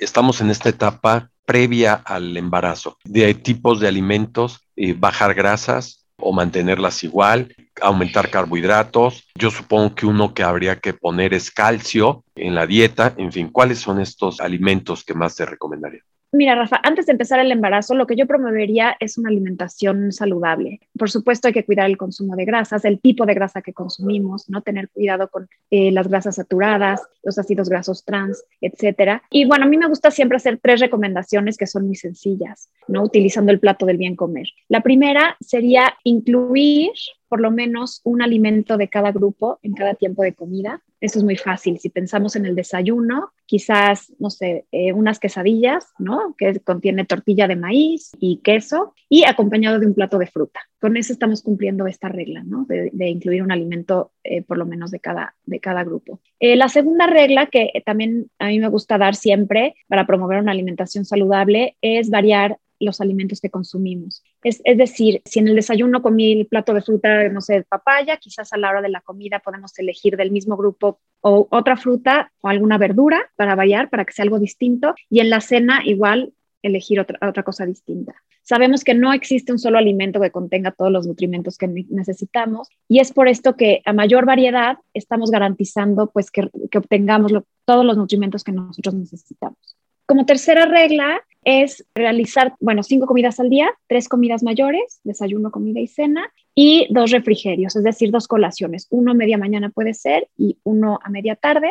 Estamos 0.00 0.40
en 0.40 0.50
esta 0.50 0.68
etapa 0.68 1.30
previa 1.44 1.94
al 1.94 2.36
embarazo, 2.36 2.96
de 3.04 3.34
tipos 3.34 3.80
de 3.80 3.88
alimentos, 3.88 4.66
eh, 4.76 4.94
bajar 4.96 5.34
grasas 5.34 6.06
o 6.16 6.32
mantenerlas 6.32 7.02
igual, 7.02 7.54
aumentar 7.80 8.30
carbohidratos. 8.30 9.28
Yo 9.34 9.50
supongo 9.50 9.94
que 9.94 10.06
uno 10.06 10.34
que 10.34 10.42
habría 10.42 10.78
que 10.78 10.92
poner 10.92 11.34
es 11.34 11.50
calcio 11.50 12.24
en 12.34 12.54
la 12.54 12.66
dieta. 12.66 13.14
En 13.16 13.32
fin, 13.32 13.48
¿cuáles 13.50 13.78
son 13.78 14.00
estos 14.00 14.40
alimentos 14.40 15.04
que 15.04 15.14
más 15.14 15.34
te 15.34 15.46
recomendaría? 15.46 16.02
Mira, 16.32 16.54
Rafa, 16.54 16.80
antes 16.84 17.06
de 17.06 17.12
empezar 17.12 17.40
el 17.40 17.50
embarazo, 17.50 17.96
lo 17.96 18.06
que 18.06 18.14
yo 18.14 18.24
promovería 18.24 18.96
es 19.00 19.18
una 19.18 19.30
alimentación 19.30 20.12
saludable. 20.12 20.80
Por 20.96 21.10
supuesto, 21.10 21.48
hay 21.48 21.54
que 21.54 21.64
cuidar 21.64 21.86
el 21.86 21.96
consumo 21.96 22.36
de 22.36 22.44
grasas, 22.44 22.84
el 22.84 23.00
tipo 23.00 23.26
de 23.26 23.34
grasa 23.34 23.62
que 23.62 23.72
consumimos, 23.72 24.48
¿no? 24.48 24.62
Tener 24.62 24.88
cuidado 24.90 25.28
con 25.28 25.48
eh, 25.72 25.90
las 25.90 26.06
grasas 26.06 26.36
saturadas, 26.36 27.02
los 27.24 27.36
ácidos 27.36 27.68
grasos 27.68 28.04
trans, 28.04 28.44
etcétera. 28.60 29.24
Y 29.28 29.44
bueno, 29.44 29.64
a 29.64 29.68
mí 29.68 29.76
me 29.76 29.88
gusta 29.88 30.12
siempre 30.12 30.36
hacer 30.36 30.60
tres 30.62 30.78
recomendaciones 30.78 31.56
que 31.56 31.66
son 31.66 31.86
muy 31.86 31.96
sencillas, 31.96 32.70
¿no? 32.86 33.02
Utilizando 33.02 33.50
el 33.50 33.58
plato 33.58 33.84
del 33.84 33.96
bien 33.96 34.14
comer. 34.14 34.46
La 34.68 34.82
primera 34.82 35.36
sería 35.40 35.94
incluir 36.04 36.92
por 37.30 37.40
lo 37.40 37.52
menos 37.52 38.00
un 38.02 38.22
alimento 38.22 38.76
de 38.76 38.88
cada 38.88 39.12
grupo 39.12 39.60
en 39.62 39.72
cada 39.72 39.94
tiempo 39.94 40.24
de 40.24 40.34
comida. 40.34 40.82
Eso 41.00 41.20
es 41.20 41.24
muy 41.24 41.36
fácil. 41.36 41.78
Si 41.78 41.88
pensamos 41.88 42.34
en 42.34 42.44
el 42.44 42.56
desayuno, 42.56 43.30
quizás, 43.46 44.12
no 44.18 44.30
sé, 44.30 44.66
eh, 44.72 44.92
unas 44.92 45.20
quesadillas, 45.20 45.86
¿no? 45.98 46.34
Que 46.36 46.58
contiene 46.58 47.04
tortilla 47.06 47.46
de 47.46 47.54
maíz 47.54 48.10
y 48.18 48.38
queso 48.38 48.94
y 49.08 49.24
acompañado 49.24 49.78
de 49.78 49.86
un 49.86 49.94
plato 49.94 50.18
de 50.18 50.26
fruta. 50.26 50.58
Con 50.80 50.96
eso 50.96 51.12
estamos 51.12 51.42
cumpliendo 51.42 51.86
esta 51.86 52.08
regla, 52.08 52.42
¿no? 52.42 52.66
De, 52.68 52.90
incluir 53.08 53.44
un 53.44 53.52
alimento 53.52 54.10
eh, 54.24 54.42
por 54.42 54.58
lo 54.58 54.66
menos 54.66 54.90
de 54.90 54.98
cada, 54.98 55.36
de 55.46 55.60
cada 55.60 55.84
grupo. 55.84 56.20
Eh, 56.40 56.56
la 56.56 56.68
segunda 56.68 57.06
regla 57.06 57.46
que 57.46 57.70
también 57.86 58.28
a 58.40 58.48
mí 58.48 58.58
me 58.58 58.68
gusta 58.68 58.98
dar 58.98 59.14
siempre 59.14 59.76
para 59.86 60.04
promover 60.04 60.40
una 60.40 60.50
alimentación 60.50 61.04
saludable 61.04 61.76
es 61.80 62.10
variar 62.10 62.58
los 62.80 63.00
alimentos 63.00 63.40
que 63.40 63.50
consumimos. 63.50 64.22
Es, 64.42 64.60
decir, 64.76 65.22
si 65.24 65.38
en 65.38 65.48
el 65.48 65.56
desayuno 65.56 66.02
comí 66.02 66.32
el 66.32 66.46
plato 66.46 66.74
de 66.74 66.82
fruta, 66.82 67.28
no 67.28 67.40
sé, 67.40 67.64
papaya, 67.68 68.16
quizás 68.16 68.52
a 68.52 68.58
la 68.58 68.70
hora 68.70 68.82
de 68.82 68.88
la 68.88 69.00
comida 69.00 69.40
podemos 69.40 69.78
elegir 69.78 70.16
del 70.16 70.30
mismo 70.30 70.56
grupo 70.56 71.00
o 71.20 71.46
otra 71.50 71.76
fruta 71.76 72.32
o 72.40 72.48
alguna 72.48 72.78
verdura 72.78 73.30
para 73.36 73.54
variar, 73.54 73.90
para 73.90 74.04
que 74.04 74.12
sea 74.12 74.24
algo 74.24 74.38
distinto. 74.38 74.94
Y 75.08 75.20
en 75.20 75.30
la 75.30 75.40
cena 75.40 75.82
igual 75.84 76.32
elegir 76.62 77.00
otra, 77.00 77.18
otra 77.28 77.42
cosa 77.42 77.66
distinta. 77.66 78.14
Sabemos 78.42 78.82
que 78.82 78.94
no 78.94 79.12
existe 79.12 79.52
un 79.52 79.58
solo 79.58 79.78
alimento 79.78 80.20
que 80.20 80.32
contenga 80.32 80.72
todos 80.72 80.90
los 80.90 81.06
nutrimentos 81.06 81.56
que 81.56 81.68
necesitamos 81.68 82.68
y 82.88 82.98
es 82.98 83.12
por 83.12 83.28
esto 83.28 83.56
que 83.56 83.80
a 83.84 83.92
mayor 83.92 84.26
variedad 84.26 84.78
estamos 84.92 85.30
garantizando 85.30 86.10
pues 86.10 86.30
que, 86.30 86.50
obtengamos 86.76 87.32
todos 87.64 87.84
los 87.84 87.96
nutrimentos 87.96 88.42
que 88.42 88.52
nosotros 88.52 88.94
necesitamos. 88.94 89.76
Como 90.04 90.26
tercera 90.26 90.66
regla 90.66 91.22
es 91.44 91.84
realizar, 91.94 92.54
bueno, 92.60 92.82
cinco 92.82 93.06
comidas 93.06 93.40
al 93.40 93.48
día, 93.48 93.70
tres 93.86 94.08
comidas 94.08 94.42
mayores, 94.42 95.00
desayuno, 95.04 95.50
comida 95.50 95.80
y 95.80 95.86
cena, 95.86 96.30
y 96.54 96.86
dos 96.90 97.10
refrigerios, 97.10 97.76
es 97.76 97.84
decir, 97.84 98.10
dos 98.10 98.28
colaciones, 98.28 98.86
uno 98.90 99.12
a 99.12 99.14
media 99.14 99.38
mañana 99.38 99.70
puede 99.70 99.94
ser 99.94 100.28
y 100.36 100.58
uno 100.64 100.98
a 101.02 101.08
media 101.08 101.36
tarde, 101.36 101.70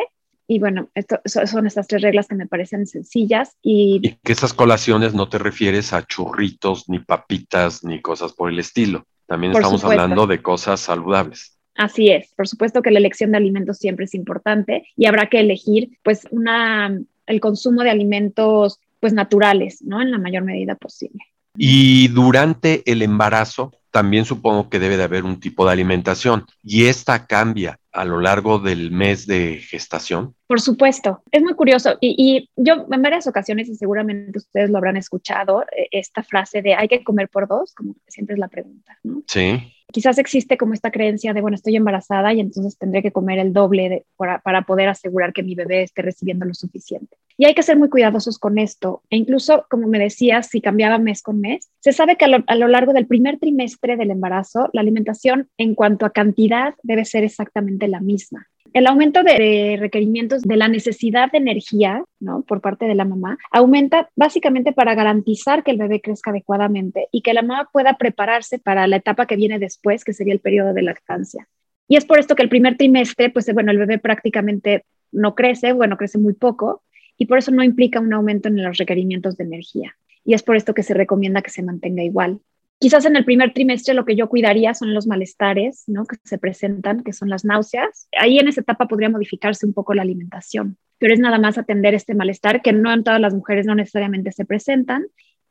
Y 0.52 0.58
bueno, 0.58 0.88
esto, 0.96 1.20
son 1.26 1.68
estas 1.68 1.86
tres 1.86 2.02
reglas 2.02 2.26
que 2.26 2.34
me 2.34 2.48
parecen 2.48 2.84
sencillas. 2.84 3.56
Y, 3.62 4.00
y 4.02 4.16
que 4.24 4.32
esas 4.32 4.52
colaciones 4.52 5.14
no 5.14 5.28
te 5.28 5.38
refieres 5.38 5.92
a 5.92 6.04
churritos, 6.04 6.88
ni 6.88 6.98
papitas, 6.98 7.84
ni 7.84 8.00
cosas 8.00 8.32
por 8.32 8.50
el 8.50 8.58
estilo. 8.58 9.06
También 9.26 9.52
estamos 9.52 9.84
hablando 9.84 10.26
de 10.26 10.42
cosas 10.42 10.80
saludables. 10.80 11.56
Así 11.76 12.10
es, 12.10 12.34
por 12.34 12.48
supuesto 12.48 12.82
que 12.82 12.90
la 12.90 12.98
elección 12.98 13.30
de 13.30 13.36
alimentos 13.36 13.78
siempre 13.78 14.06
es 14.06 14.14
importante 14.14 14.88
y 14.96 15.06
habrá 15.06 15.28
que 15.28 15.38
elegir 15.38 15.96
pues 16.02 16.26
una, 16.32 17.00
el 17.26 17.40
consumo 17.40 17.84
de 17.84 17.90
alimentos 17.90 18.80
pues 19.00 19.12
naturales, 19.12 19.82
¿no? 19.82 20.00
En 20.00 20.10
la 20.10 20.18
mayor 20.18 20.44
medida 20.44 20.74
posible. 20.74 21.20
Y 21.56 22.08
durante 22.08 22.82
el 22.90 23.02
embarazo, 23.02 23.72
también 23.90 24.24
supongo 24.24 24.68
que 24.68 24.78
debe 24.78 24.96
de 24.96 25.02
haber 25.02 25.24
un 25.24 25.40
tipo 25.40 25.66
de 25.66 25.72
alimentación 25.72 26.46
y 26.62 26.86
esta 26.86 27.26
cambia 27.26 27.80
a 27.92 28.04
lo 28.04 28.20
largo 28.20 28.60
del 28.60 28.92
mes 28.92 29.26
de 29.26 29.58
gestación. 29.58 30.36
Por 30.46 30.60
supuesto, 30.60 31.22
es 31.32 31.42
muy 31.42 31.54
curioso 31.54 31.98
y, 32.00 32.14
y, 32.16 32.50
yo 32.54 32.86
en 32.88 33.02
varias 33.02 33.26
ocasiones 33.26 33.68
y 33.68 33.74
seguramente 33.74 34.38
ustedes 34.38 34.70
lo 34.70 34.78
habrán 34.78 34.96
escuchado, 34.96 35.62
eh, 35.76 35.88
esta 35.90 36.22
frase 36.22 36.62
de 36.62 36.74
hay 36.74 36.86
que 36.86 37.02
comer 37.02 37.28
por 37.28 37.48
dos, 37.48 37.74
como 37.74 37.96
siempre 38.06 38.34
es 38.34 38.38
la 38.38 38.48
pregunta. 38.48 38.96
¿no? 39.02 39.22
Sí 39.26 39.74
quizás 39.92 40.18
existe 40.18 40.56
como 40.56 40.74
esta 40.74 40.90
creencia 40.90 41.32
de, 41.32 41.40
bueno, 41.40 41.54
estoy 41.54 41.76
embarazada 41.76 42.32
y 42.32 42.40
entonces 42.40 42.76
tendré 42.76 43.02
que 43.02 43.12
comer 43.12 43.38
el 43.38 43.52
doble 43.52 44.04
para, 44.16 44.62
poder 44.62 44.88
asegurar 44.88 45.32
que 45.32 45.42
mi 45.42 45.54
bebé 45.54 45.82
esté 45.82 46.02
recibiendo 46.02 46.44
lo 46.44 46.54
suficiente. 46.54 47.16
Y 47.36 47.46
hay 47.46 47.54
que 47.54 47.62
ser 47.62 47.78
muy 47.78 47.88
cuidadosos 47.88 48.38
con 48.38 48.58
esto. 48.58 49.02
E 49.10 49.16
incluso, 49.16 49.66
como 49.70 49.88
me 49.88 49.98
decías, 49.98 50.48
si 50.48 50.60
cambiaba 50.60 50.98
mes 50.98 51.22
con 51.22 51.40
mes, 51.40 51.70
se 51.80 51.92
sabe 51.92 52.16
que 52.16 52.26
a 52.26 52.56
lo, 52.56 52.68
largo 52.68 52.92
del 52.92 53.06
primer 53.06 53.38
trimestre 53.38 53.96
del 53.96 54.10
embarazo, 54.10 54.68
la 54.72 54.82
alimentación 54.82 55.48
en 55.56 55.74
cuanto 55.74 56.04
a 56.04 56.10
cantidad 56.10 56.74
debe 56.82 57.04
ser 57.04 57.24
exactamente 57.24 57.88
la 57.88 58.00
misma. 58.00 58.49
El 58.72 58.86
aumento 58.86 59.24
de, 59.24 59.76
requerimientos 59.80 60.42
de 60.42 60.56
la 60.56 60.68
necesidad 60.68 61.30
de 61.32 61.38
energía 61.38 62.04
¿no? 62.20 62.42
por 62.42 62.60
parte 62.60 62.84
de 62.84 62.94
la 62.94 63.04
mamá 63.04 63.36
aumenta 63.50 64.10
básicamente 64.14 64.72
para 64.72 64.94
garantizar 64.94 65.64
que 65.64 65.72
el 65.72 65.78
bebé 65.78 66.00
crezca 66.00 66.30
adecuadamente 66.30 67.08
y 67.10 67.22
que 67.22 67.34
la 67.34 67.42
mamá 67.42 67.68
pueda 67.72 67.96
prepararse 67.96 68.58
para 68.58 68.86
la 68.86 68.96
etapa 68.96 69.26
que 69.26 69.36
viene 69.36 69.58
después, 69.58 70.04
que 70.04 70.12
sería 70.12 70.34
el 70.34 70.40
periodo 70.40 70.72
de 70.72 70.82
lactancia. 70.82 71.48
Y 71.88 71.96
es 71.96 72.04
por 72.04 72.20
esto 72.20 72.36
que 72.36 72.44
el 72.44 72.48
primer 72.48 72.76
trimestre, 72.76 73.30
pues 73.30 73.52
bueno, 73.52 73.72
el 73.72 73.78
bebé 73.78 73.98
prácticamente 73.98 74.84
no 75.10 75.34
crece, 75.34 75.72
bueno, 75.72 75.96
crece 75.96 76.18
muy 76.18 76.34
poco 76.34 76.82
y 77.18 77.26
por 77.26 77.38
eso 77.38 77.50
no 77.50 77.64
implica 77.64 77.98
un 77.98 78.12
aumento 78.12 78.48
en 78.48 78.62
los 78.62 78.78
requerimientos 78.78 79.36
de 79.36 79.44
energía. 79.44 79.96
Y 80.24 80.34
es 80.34 80.44
por 80.44 80.54
esto 80.54 80.74
que 80.74 80.84
se 80.84 80.94
recomienda 80.94 81.42
que 81.42 81.50
se 81.50 81.64
mantenga 81.64 82.04
igual. 82.04 82.38
Quizás 82.80 83.04
en 83.04 83.14
el 83.14 83.26
primer 83.26 83.52
trimestre 83.52 83.92
lo 83.92 84.06
que 84.06 84.16
yo 84.16 84.30
cuidaría 84.30 84.72
son 84.72 84.94
los 84.94 85.06
malestares 85.06 85.84
¿no? 85.86 86.06
que 86.06 86.16
se 86.24 86.38
presentan, 86.38 87.02
que 87.02 87.12
son 87.12 87.28
las 87.28 87.44
náuseas. 87.44 88.08
Ahí 88.18 88.38
en 88.38 88.48
esa 88.48 88.62
etapa 88.62 88.88
podría 88.88 89.10
modificarse 89.10 89.66
un 89.66 89.74
poco 89.74 89.92
la 89.92 90.00
alimentación, 90.00 90.78
pero 90.96 91.12
es 91.12 91.20
nada 91.20 91.38
más 91.38 91.58
atender 91.58 91.92
este 91.92 92.14
malestar 92.14 92.62
que 92.62 92.72
no 92.72 92.90
en 92.90 93.04
todas 93.04 93.20
las 93.20 93.34
mujeres 93.34 93.66
no 93.66 93.74
necesariamente 93.74 94.32
se 94.32 94.46
presentan 94.46 95.04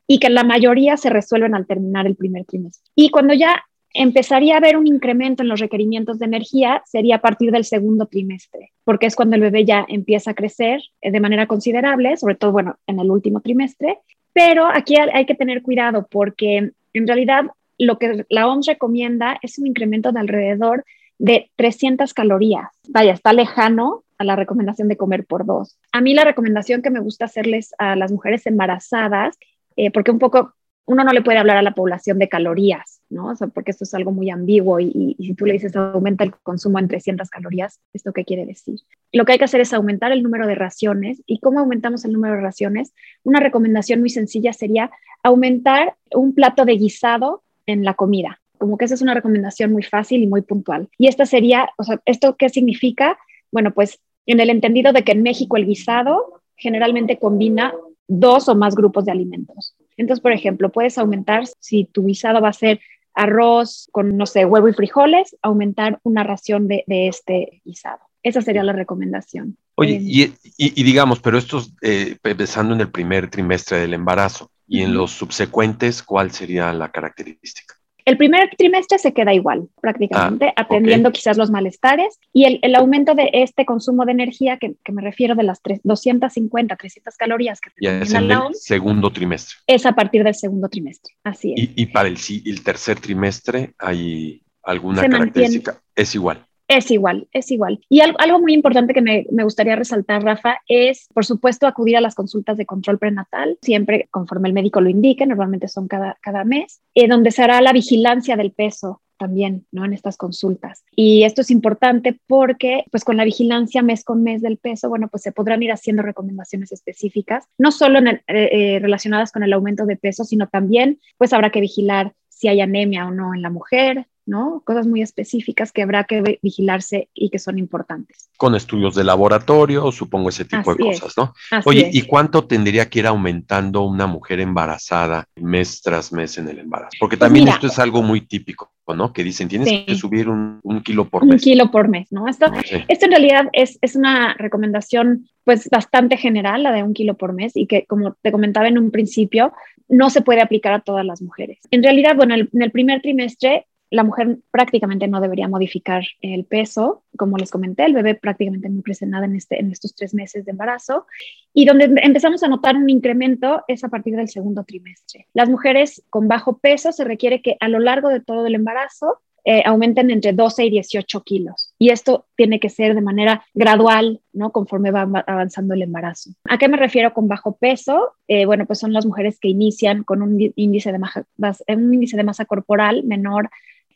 y 0.08 0.18
que 0.18 0.28
la 0.28 0.42
mayoría 0.42 0.96
se 0.96 1.08
resuelven 1.08 1.54
al 1.54 1.68
terminar 1.68 2.04
el 2.08 2.16
primer 2.16 2.44
trimestre. 2.46 2.90
Y 2.96 3.10
cuando 3.10 3.32
ya 3.32 3.62
empezaría 3.94 4.54
a 4.54 4.58
haber 4.58 4.76
un 4.76 4.88
incremento 4.88 5.44
en 5.44 5.48
los 5.48 5.60
requerimientos 5.60 6.18
de 6.18 6.26
energía 6.26 6.82
sería 6.84 7.16
a 7.16 7.20
partir 7.20 7.52
del 7.52 7.64
segundo 7.64 8.06
trimestre, 8.06 8.72
porque 8.82 9.06
es 9.06 9.14
cuando 9.14 9.36
el 9.36 9.42
bebé 9.42 9.64
ya 9.64 9.86
empieza 9.88 10.32
a 10.32 10.34
crecer 10.34 10.80
eh, 11.00 11.12
de 11.12 11.20
manera 11.20 11.46
considerable, 11.46 12.16
sobre 12.16 12.34
todo, 12.34 12.50
bueno, 12.50 12.76
en 12.88 12.98
el 12.98 13.08
último 13.08 13.40
trimestre. 13.40 13.98
Pero 14.32 14.66
aquí 14.66 14.94
hay 14.96 15.26
que 15.26 15.34
tener 15.36 15.62
cuidado 15.62 16.08
porque 16.10 16.72
en 16.92 17.06
realidad, 17.06 17.44
lo 17.78 17.98
que 17.98 18.26
la 18.28 18.46
OMS 18.48 18.66
recomienda 18.66 19.38
es 19.42 19.58
un 19.58 19.66
incremento 19.66 20.12
de 20.12 20.20
alrededor 20.20 20.84
de 21.18 21.50
300 21.56 22.12
calorías. 22.14 22.68
Vaya, 22.88 23.12
está 23.12 23.32
lejano 23.32 24.04
a 24.18 24.24
la 24.24 24.36
recomendación 24.36 24.88
de 24.88 24.96
comer 24.96 25.24
por 25.24 25.46
dos. 25.46 25.78
A 25.92 26.00
mí 26.00 26.14
la 26.14 26.24
recomendación 26.24 26.82
que 26.82 26.90
me 26.90 27.00
gusta 27.00 27.24
hacerles 27.24 27.74
a 27.78 27.96
las 27.96 28.12
mujeres 28.12 28.46
embarazadas, 28.46 29.38
eh, 29.76 29.90
porque 29.90 30.10
un 30.10 30.18
poco 30.18 30.54
uno 30.90 31.04
no 31.04 31.12
le 31.12 31.22
puede 31.22 31.38
hablar 31.38 31.56
a 31.56 31.62
la 31.62 31.72
población 31.72 32.18
de 32.18 32.28
calorías, 32.28 33.00
¿no? 33.10 33.28
O 33.28 33.36
sea, 33.36 33.46
porque 33.46 33.70
esto 33.70 33.84
es 33.84 33.94
algo 33.94 34.10
muy 34.10 34.28
ambiguo 34.28 34.80
y, 34.80 35.14
si 35.20 35.34
tú 35.34 35.46
le 35.46 35.52
dices 35.52 35.76
aumenta 35.76 36.24
el 36.24 36.34
consumo 36.42 36.80
en 36.80 36.88
300 36.88 37.30
calorías, 37.30 37.78
¿esto 37.92 38.12
qué 38.12 38.24
quiere 38.24 38.44
decir? 38.44 38.80
Lo 39.12 39.24
que 39.24 39.30
hay 39.30 39.38
que 39.38 39.44
hacer 39.44 39.60
es 39.60 39.72
aumentar 39.72 40.10
el 40.10 40.24
número 40.24 40.48
de 40.48 40.56
raciones. 40.56 41.22
¿Y 41.26 41.38
cómo 41.38 41.60
aumentamos 41.60 42.04
el 42.04 42.12
número 42.12 42.34
de 42.34 42.40
raciones? 42.40 42.92
Una 43.22 43.38
recomendación 43.38 44.00
muy 44.00 44.10
sencilla 44.10 44.52
sería 44.52 44.90
aumentar 45.22 45.94
un 46.12 46.34
plato 46.34 46.64
de 46.64 46.72
guisado 46.72 47.44
en 47.66 47.84
la 47.84 47.94
comida. 47.94 48.40
Como 48.58 48.76
que 48.76 48.86
esa 48.86 48.94
es 48.94 49.02
una 49.02 49.14
recomendación 49.14 49.70
muy 49.70 49.84
fácil 49.84 50.24
y 50.24 50.26
muy 50.26 50.42
puntual. 50.42 50.88
Y 50.98 51.06
esta 51.06 51.24
sería, 51.24 51.70
o 51.78 51.84
sea, 51.84 52.00
¿esto 52.04 52.34
qué 52.36 52.48
significa? 52.48 53.16
Bueno, 53.52 53.72
pues 53.72 54.00
en 54.26 54.40
el 54.40 54.50
entendido 54.50 54.92
de 54.92 55.04
que 55.04 55.12
en 55.12 55.22
México 55.22 55.56
el 55.56 55.66
guisado 55.66 56.42
generalmente 56.56 57.20
combina 57.20 57.72
dos 58.08 58.48
o 58.48 58.56
más 58.56 58.74
grupos 58.74 59.04
de 59.04 59.12
alimentos. 59.12 59.76
Entonces, 60.00 60.22
por 60.22 60.32
ejemplo, 60.32 60.72
puedes 60.72 60.96
aumentar, 60.96 61.44
si 61.58 61.84
tu 61.84 62.06
guisado 62.06 62.40
va 62.40 62.48
a 62.48 62.54
ser 62.54 62.80
arroz 63.12 63.86
con, 63.92 64.16
no 64.16 64.24
sé, 64.24 64.46
huevo 64.46 64.66
y 64.66 64.72
frijoles, 64.72 65.36
aumentar 65.42 66.00
una 66.04 66.24
ración 66.24 66.68
de, 66.68 66.84
este 66.88 67.60
guisado. 67.66 68.00
Esa 68.22 68.40
sería 68.40 68.64
la 68.64 68.72
recomendación. 68.72 69.58
Oye, 69.74 69.96
eh, 69.96 70.32
y, 70.56 70.82
digamos, 70.82 71.20
pero 71.20 71.36
esto 71.36 71.62
eh, 71.82 72.16
pensando 72.22 72.72
en 72.72 72.80
el 72.80 72.90
primer 72.90 73.28
trimestre 73.28 73.80
del 73.80 73.92
embarazo 73.92 74.50
y 74.66 74.80
en 74.80 74.94
los 74.94 75.10
subsecuentes, 75.10 76.02
¿cuál 76.02 76.30
sería 76.30 76.72
la 76.72 76.90
característica? 76.90 77.74
El 78.04 78.16
primer 78.16 78.50
trimestre 78.56 78.98
se 78.98 79.12
queda 79.12 79.32
igual, 79.34 79.68
prácticamente, 79.80 80.48
ah, 80.48 80.62
atendiendo 80.62 81.10
quizás 81.12 81.36
los 81.36 81.50
malestares 81.50 82.18
y 82.32 82.44
el, 82.44 82.58
el, 82.62 82.74
aumento 82.74 83.14
de 83.14 83.30
este 83.32 83.64
consumo 83.64 84.04
de 84.04 84.12
energía, 84.12 84.58
que, 84.58 84.74
que 84.84 84.92
me 84.92 85.02
refiero 85.02 85.34
de 85.34 85.42
las 85.42 85.60
250, 85.82 86.76
300 86.76 87.16
calorías 87.16 87.60
que 87.60 87.70
ya 87.80 88.00
es 88.00 88.12
en 88.14 88.30
el 88.30 88.54
segundo 88.54 89.10
trimestre. 89.10 89.56
Es 89.66 89.86
a 89.86 89.92
partir 89.92 90.24
del 90.24 90.34
segundo 90.34 90.68
trimestre, 90.68 91.14
así 91.24 91.52
es. 91.52 91.60
Y, 91.60 91.82
y 91.82 91.86
para 91.86 92.08
el, 92.08 92.16
el, 92.44 92.62
tercer 92.62 93.00
trimestre 93.00 93.74
hay 93.78 94.42
alguna 94.62 95.02
característica, 95.08 95.80
es 95.94 96.14
igual. 96.14 96.46
Es 96.70 96.88
igual, 96.92 97.26
es 97.32 97.50
igual. 97.50 97.80
Y 97.88 98.00
algo, 98.00 98.38
muy 98.38 98.54
importante 98.54 98.94
que 98.94 99.00
me, 99.00 99.26
gustaría 99.42 99.74
resaltar, 99.74 100.22
Rafa, 100.22 100.58
es, 100.68 101.08
por 101.12 101.26
supuesto, 101.26 101.66
acudir 101.66 101.96
a 101.96 102.00
las 102.00 102.14
consultas 102.14 102.56
de 102.56 102.64
control 102.64 102.96
prenatal, 102.96 103.58
siempre 103.60 104.06
conforme 104.12 104.46
el 104.46 104.54
médico 104.54 104.80
lo 104.80 104.88
indique, 104.88 105.26
normalmente 105.26 105.66
son 105.66 105.88
cada, 105.88 106.16
cada 106.22 106.44
mes, 106.44 106.80
eh, 106.94 107.08
donde 107.08 107.32
se 107.32 107.42
hará 107.42 107.60
la 107.60 107.72
vigilancia 107.72 108.36
del 108.36 108.52
peso 108.52 109.02
también, 109.18 109.66
¿no? 109.72 109.84
En 109.84 109.94
estas 109.94 110.16
consultas. 110.16 110.84
Y 110.94 111.24
esto 111.24 111.40
es 111.40 111.50
importante 111.50 112.20
porque, 112.28 112.84
pues 112.92 113.02
con 113.02 113.16
la 113.16 113.24
vigilancia 113.24 113.82
mes 113.82 114.04
con 114.04 114.22
mes 114.22 114.40
del 114.40 114.56
peso, 114.56 114.88
bueno, 114.88 115.08
pues 115.08 115.24
se 115.24 115.32
podrán 115.32 115.64
ir 115.64 115.72
haciendo 115.72 116.04
recomendaciones 116.04 116.70
específicas, 116.70 117.48
no 117.58 117.72
solo 117.72 117.98
eh, 117.98 118.22
eh, 118.28 118.78
relacionadas 118.80 119.32
con 119.32 119.42
el 119.42 119.52
aumento 119.52 119.86
de 119.86 119.96
peso, 119.96 120.22
sino 120.22 120.46
también, 120.46 121.00
pues 121.18 121.32
habrá 121.32 121.50
que 121.50 121.60
vigilar 121.60 122.12
si 122.28 122.46
hay 122.46 122.60
anemia 122.60 123.08
o 123.08 123.10
no 123.10 123.34
en 123.34 123.42
la 123.42 123.50
mujer, 123.50 124.06
¿no? 124.30 124.62
Cosas 124.64 124.86
muy 124.86 125.02
específicas 125.02 125.72
que 125.72 125.82
habrá 125.82 126.04
que 126.04 126.38
vigilarse 126.40 127.08
y 127.12 127.30
que 127.30 127.40
son 127.40 127.58
importantes. 127.58 128.30
Con 128.36 128.54
estudios 128.54 128.94
de 128.94 129.02
laboratorio, 129.02 129.90
supongo 129.90 130.28
ese 130.28 130.44
tipo 130.44 130.74
de 130.74 130.84
cosas, 130.84 131.14
¿no? 131.16 131.34
Oye, 131.64 131.90
¿y 131.92 132.02
cuánto 132.02 132.44
tendría 132.44 132.88
que 132.88 133.00
ir 133.00 133.06
aumentando 133.08 133.82
una 133.82 134.06
mujer 134.06 134.40
embarazada 134.40 135.26
mes 135.34 135.82
tras 135.82 136.12
mes 136.12 136.38
en 136.38 136.48
el 136.48 136.60
embarazo? 136.60 136.96
Porque 137.00 137.16
pues 137.16 137.26
también 137.26 137.48
esto 137.48 137.66
es 137.66 137.78
algo 137.78 138.02
muy 138.02 138.22
típico. 138.22 138.72
¿no? 138.96 139.12
Que 139.12 139.22
dicen, 139.22 139.46
tienes 139.46 139.84
que 139.86 139.94
subir 139.94 140.28
un, 140.28 140.60
kilo 140.84 141.08
por 141.08 141.24
mes. 141.24 141.34
Un 141.34 141.38
kilo 141.38 141.70
por 141.70 141.86
mes, 141.86 142.10
¿no? 142.10 142.26
Esto, 142.26 142.46
esto 142.88 143.04
en 143.04 143.10
realidad 143.12 143.48
es, 143.52 143.78
es, 143.82 143.94
una 143.94 144.34
recomendación 144.34 145.28
pues 145.44 145.68
bastante 145.70 146.16
general, 146.16 146.64
la 146.64 146.72
de 146.72 146.82
un 146.82 146.92
kilo 146.92 147.16
por 147.16 147.32
mes, 147.32 147.52
y 147.54 147.68
que 147.68 147.86
como 147.86 148.16
te 148.20 148.32
comentaba 148.32 148.66
en 148.66 148.78
un 148.78 148.90
principio, 148.90 149.52
no 149.88 150.10
se 150.10 150.22
puede 150.22 150.40
aplicar 150.40 150.72
a 150.72 150.80
todas 150.80 151.04
las 151.04 151.22
mujeres. 151.22 151.58
En 151.70 151.84
realidad, 151.84 152.16
bueno, 152.16 152.34
en 152.34 152.62
el 152.62 152.70
primer 152.72 153.00
trimestre 153.00 153.66
la 153.90 154.04
mujer 154.04 154.38
prácticamente 154.50 155.08
no 155.08 155.20
debería 155.20 155.48
modificar 155.48 156.04
el 156.20 156.44
peso. 156.44 157.02
Como 157.16 157.36
les 157.36 157.50
comenté, 157.50 157.84
el 157.84 157.92
bebé 157.92 158.14
prácticamente 158.14 158.68
no 158.68 158.82
crece 158.82 159.04
nada 159.04 159.26
en, 159.26 159.36
este, 159.36 159.60
en 159.60 159.70
estos 159.72 159.94
tres 159.94 160.14
meses 160.14 160.44
de 160.44 160.52
embarazo. 160.52 161.06
Y 161.52 161.64
donde 161.64 161.92
empezamos 162.02 162.42
a 162.42 162.48
notar 162.48 162.76
un 162.76 162.88
incremento 162.88 163.64
es 163.66 163.82
a 163.82 163.88
partir 163.88 164.14
del 164.16 164.28
segundo 164.28 164.64
trimestre. 164.64 165.26
Las 165.34 165.48
mujeres 165.48 166.04
con 166.08 166.28
bajo 166.28 166.58
peso 166.58 166.92
se 166.92 167.04
requiere 167.04 167.42
que 167.42 167.56
a 167.58 167.68
lo 167.68 167.80
largo 167.80 168.08
de 168.08 168.20
todo 168.20 168.46
el 168.46 168.54
embarazo 168.54 169.18
eh, 169.44 169.62
aumenten 169.64 170.10
entre 170.10 170.32
12 170.32 170.66
y 170.66 170.70
18 170.70 171.22
kilos. 171.22 171.74
Y 171.78 171.90
esto 171.90 172.26
tiene 172.36 172.60
que 172.60 172.68
ser 172.68 172.94
de 172.94 173.00
manera 173.00 173.44
gradual, 173.54 174.20
¿no? 174.32 174.52
Conforme 174.52 174.90
va 174.90 175.02
avanzando 175.26 175.74
el 175.74 175.82
embarazo. 175.82 176.30
¿A 176.44 176.58
qué 176.58 176.68
me 176.68 176.76
refiero 176.76 177.14
con 177.14 177.26
bajo 177.26 177.56
peso? 177.56 178.12
Eh, 178.28 178.44
bueno, 178.44 178.66
pues 178.66 178.78
son 178.78 178.92
las 178.92 179.06
mujeres 179.06 179.38
que 179.40 179.48
inician 179.48 180.04
con 180.04 180.22
un 180.22 180.52
índice 180.56 180.92
de, 180.92 180.98
masa, 180.98 181.24
un 181.68 181.94
índice 181.94 182.16
de 182.16 182.24
masa 182.24 182.44
corporal 182.44 183.02
menor 183.04 183.50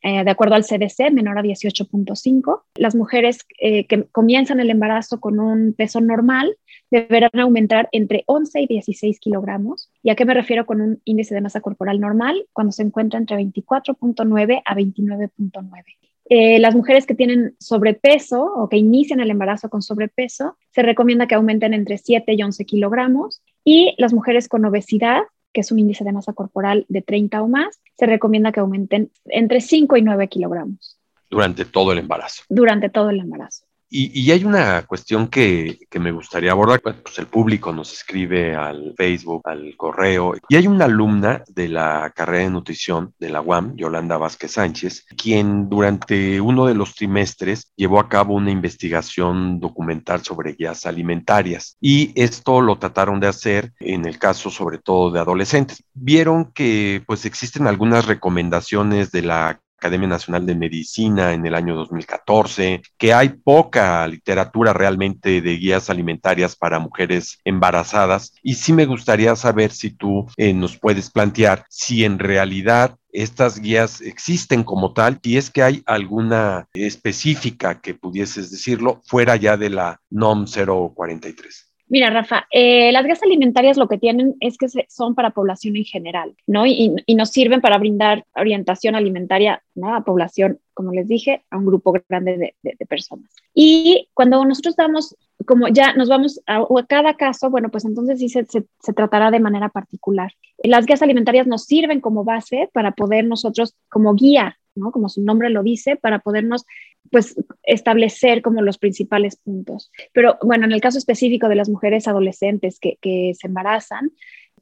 eh, 0.05 0.23
de 0.23 0.31
acuerdo 0.31 0.55
al 0.55 0.65
CDC, 0.65 1.11
menor 1.13 1.39
a 1.39 1.43
18.5. 1.43 2.63
Las 2.77 2.95
mujeres 2.95 3.39
eh, 3.59 3.87
que 3.87 4.05
comienzan 4.13 4.61
el 4.61 4.69
embarazo 4.69 5.19
con 5.19 5.41
un 5.41 5.73
peso 5.73 6.03
normal 6.03 6.59
deberán 6.91 7.41
aumentar 7.41 7.89
entre 7.91 8.23
11 8.27 8.61
y 8.61 8.67
16 8.67 9.19
kilogramos. 9.19 9.91
¿Y 10.03 10.11
a 10.11 10.15
qué 10.15 10.27
me 10.27 10.35
refiero 10.35 10.67
con 10.67 10.83
un 10.83 11.01
índice 11.05 11.35
de 11.35 11.41
masa 11.41 11.63
corporal 11.63 12.01
normal? 12.01 12.47
Cuando 12.53 12.71
se 12.71 12.83
encuentra 12.83 13.19
entre 13.19 13.39
24.9 13.39 14.61
a 14.63 14.75
29.9. 14.75 15.85
Eh, 16.27 16.59
las 16.59 16.75
mujeres 16.75 17.07
que 17.07 17.15
tienen 17.15 17.57
sobrepeso 17.59 18.45
o 18.45 18.69
que 18.69 18.77
inician 18.77 19.21
el 19.21 19.31
embarazo 19.31 19.71
con 19.71 19.81
sobrepeso, 19.81 20.59
se 20.71 20.83
recomienda 20.83 21.27
que 21.27 21.35
aumenten 21.35 21.73
entre 21.73 21.97
7 21.97 22.31
y 22.35 22.43
11 22.43 22.65
kilogramos. 22.67 23.43
Y 23.65 23.95
las 23.97 24.13
mujeres 24.13 24.49
con 24.49 24.67
obesidad, 24.67 25.23
que 25.55 25.63
es 25.63 25.73
un 25.73 25.79
índice 25.79 26.05
de 26.05 26.13
masa 26.13 26.35
corporal 26.35 26.85
de 26.89 27.01
30 27.01 27.41
o 27.41 27.49
más, 27.49 27.81
se 27.97 28.05
recomienda 28.05 28.53
que 28.53 28.61
aumenten 28.61 29.11
entre 29.27 29.63
5 29.63 29.97
y 29.97 30.03
9 30.03 30.29
kilogramos. 30.29 30.99
Durante 31.31 31.65
todo 31.65 31.93
el 31.93 31.99
embarazo. 31.99 32.43
Durante 32.51 32.91
todo 32.91 33.09
el 33.09 33.21
embarazo. 33.21 33.64
Y, 33.97 34.33
hay 34.33 34.45
una 34.45 34.83
cuestión 34.83 35.29
que, 35.29 35.79
que, 35.89 36.01
me 36.01 36.11
gustaría 36.11 36.51
abordar. 36.51 36.81
Pues 36.81 37.17
el 37.21 37.29
público 37.29 37.73
nos 37.73 37.93
escribe 37.93 38.57
al 38.57 38.93
Facebook, 38.97 39.43
al 39.45 39.77
correo. 39.77 40.35
Y 40.49 40.57
hay 40.57 40.67
una 40.67 40.87
alumna 40.87 41.45
de 41.47 41.69
la 41.69 42.11
carrera 42.13 42.43
de 42.43 42.51
nutrición 42.51 43.15
de 43.21 43.31
la 43.31 43.41
UAM, 43.41 43.77
Yolanda 43.77 44.17
Vázquez 44.17 44.51
Sánchez, 44.51 45.07
quien 45.17 45.69
durante 45.69 46.41
uno 46.41 46.67
de 46.67 46.75
los 46.75 46.97
trimestres 46.97 47.73
llevó 47.77 48.01
a 48.01 48.09
cabo 48.09 48.35
una 48.35 48.51
investigación 48.51 49.61
documental 49.61 50.25
sobre 50.25 50.55
guías 50.55 50.87
alimentarias. 50.87 51.77
Y 51.81 52.11
esto 52.21 52.61
lo 52.61 52.81
trataron 52.81 53.21
de 53.21 53.29
hacer 53.29 53.75
en 53.79 54.07
el 54.07 54.19
caso 54.19 54.51
sobre 54.51 54.79
todo 54.79 55.13
de 55.13 55.21
adolescentes. 55.21 55.85
Vieron 55.93 56.51
que 56.53 57.05
pues 57.07 57.25
existen 57.27 57.69
algunas 57.69 58.07
recomendaciones 58.07 59.13
de 59.13 59.23
la 59.23 59.61
Academia 59.79 60.09
Nacional 60.09 60.47
de 60.47 60.55
Medicina 60.55 61.33
en 61.33 61.45
el 61.47 61.55
año 61.55 61.75
2014, 61.75 62.83
que 62.97 63.13
hay 63.13 63.31
poca 63.31 64.07
literatura 64.09 64.73
realmente 64.73 65.41
de 65.41 65.57
guías 65.57 65.91
alimentarias 65.91 66.57
para 66.57 66.79
mujeres 66.79 67.39
embarazadas. 67.45 68.35
Y 68.43 68.55
sí 68.55 68.73
me 68.73 68.87
gustaría 68.87 69.37
saber 69.37 69.73
si 69.73 69.91
tú 69.91 70.27
eh, 70.37 70.55
nos 70.55 70.79
puedes 70.79 71.11
plantear 71.11 71.65
si 71.69 72.05
en 72.05 72.19
realidad 72.19 72.97
estas 73.13 73.61
guías 73.61 74.01
existen 74.01 74.65
como 74.65 74.93
tal 74.93 75.21
y 75.23 75.37
es 75.37 75.51
que 75.51 75.63
hay 75.63 75.83
alguna 75.87 76.69
específica 76.75 77.81
que 77.81 77.95
pudieses 77.95 78.51
decirlo 78.51 79.03
fuera 79.05 79.37
ya 79.37 79.57
de 79.57 79.71
la 79.71 80.01
NOM 80.11 80.47
043. 80.47 81.74
Mira, 81.95 82.11
Rafa, 82.11 82.49
eh, 82.51 82.91
las 82.91 83.05
guías 83.05 83.23
alimentarias 83.23 83.77
lo 83.77 83.87
que 83.87 83.99
tienen 83.99 84.35
es 84.41 84.59
que 84.59 84.67
son 84.89 85.15
para 85.15 85.31
población 85.31 85.77
en 85.77 85.85
general, 85.85 86.35
¿no? 86.45 86.67
Y, 86.67 86.93
nos 87.15 87.31
sirven 87.31 87.61
para 87.61 87.79
brindar 87.79 88.25
orientación 88.35 88.97
alimentaria 88.97 89.63
¿no? 89.77 89.95
a 89.95 90.03
población, 90.03 90.59
como 90.75 90.91
les 90.91 91.07
dije, 91.07 91.45
a 91.51 91.57
un 91.57 91.67
grupo 91.67 91.95
grande 92.09 92.53
de, 92.61 92.87
personas. 92.87 93.31
Y 93.55 94.09
cuando 94.13 94.45
nosotros 94.45 94.75
damos, 94.75 95.17
como 95.47 95.69
ya 95.69 95.93
nos 95.93 96.09
vamos 96.09 96.41
a, 96.49 96.67
cada 96.89 97.15
caso, 97.15 97.49
bueno, 97.49 97.69
pues 97.69 97.85
entonces 97.85 98.19
sí 98.19 98.29
se, 98.29 98.45
se 98.45 98.93
tratará 98.93 99.31
de 99.31 99.39
manera 99.39 99.69
particular. 99.69 100.33
Las 100.65 100.87
guías 100.87 101.01
alimentarias 101.01 101.47
nos 101.47 101.63
sirven 101.63 102.01
como 102.01 102.25
base 102.25 102.71
para 102.73 102.91
poder 102.91 103.25
nosotros, 103.25 103.77
como 103.89 104.15
guía, 104.15 104.59
¿no? 104.75 104.91
Como 104.91 105.09
su 105.09 105.23
nombre 105.23 105.49
lo 105.49 105.63
dice, 105.63 105.95
para 105.95 106.19
podernos 106.19 106.65
pues 107.11 107.37
establecer 107.63 108.43
como 108.43 108.63
los 108.63 108.79
principales 108.79 109.37
puntos. 109.37 109.91
Pero 110.13 110.37
bueno, 110.43 110.65
en 110.65 110.73
el 110.73 110.81
caso 110.81 110.99
específico 110.99 111.49
de 111.49 111.55
las 111.55 111.69
mujeres 111.69 112.09
adolescentes 112.09 112.79
que, 112.81 113.33
se 113.39 113.47
embarazan, 113.47 114.11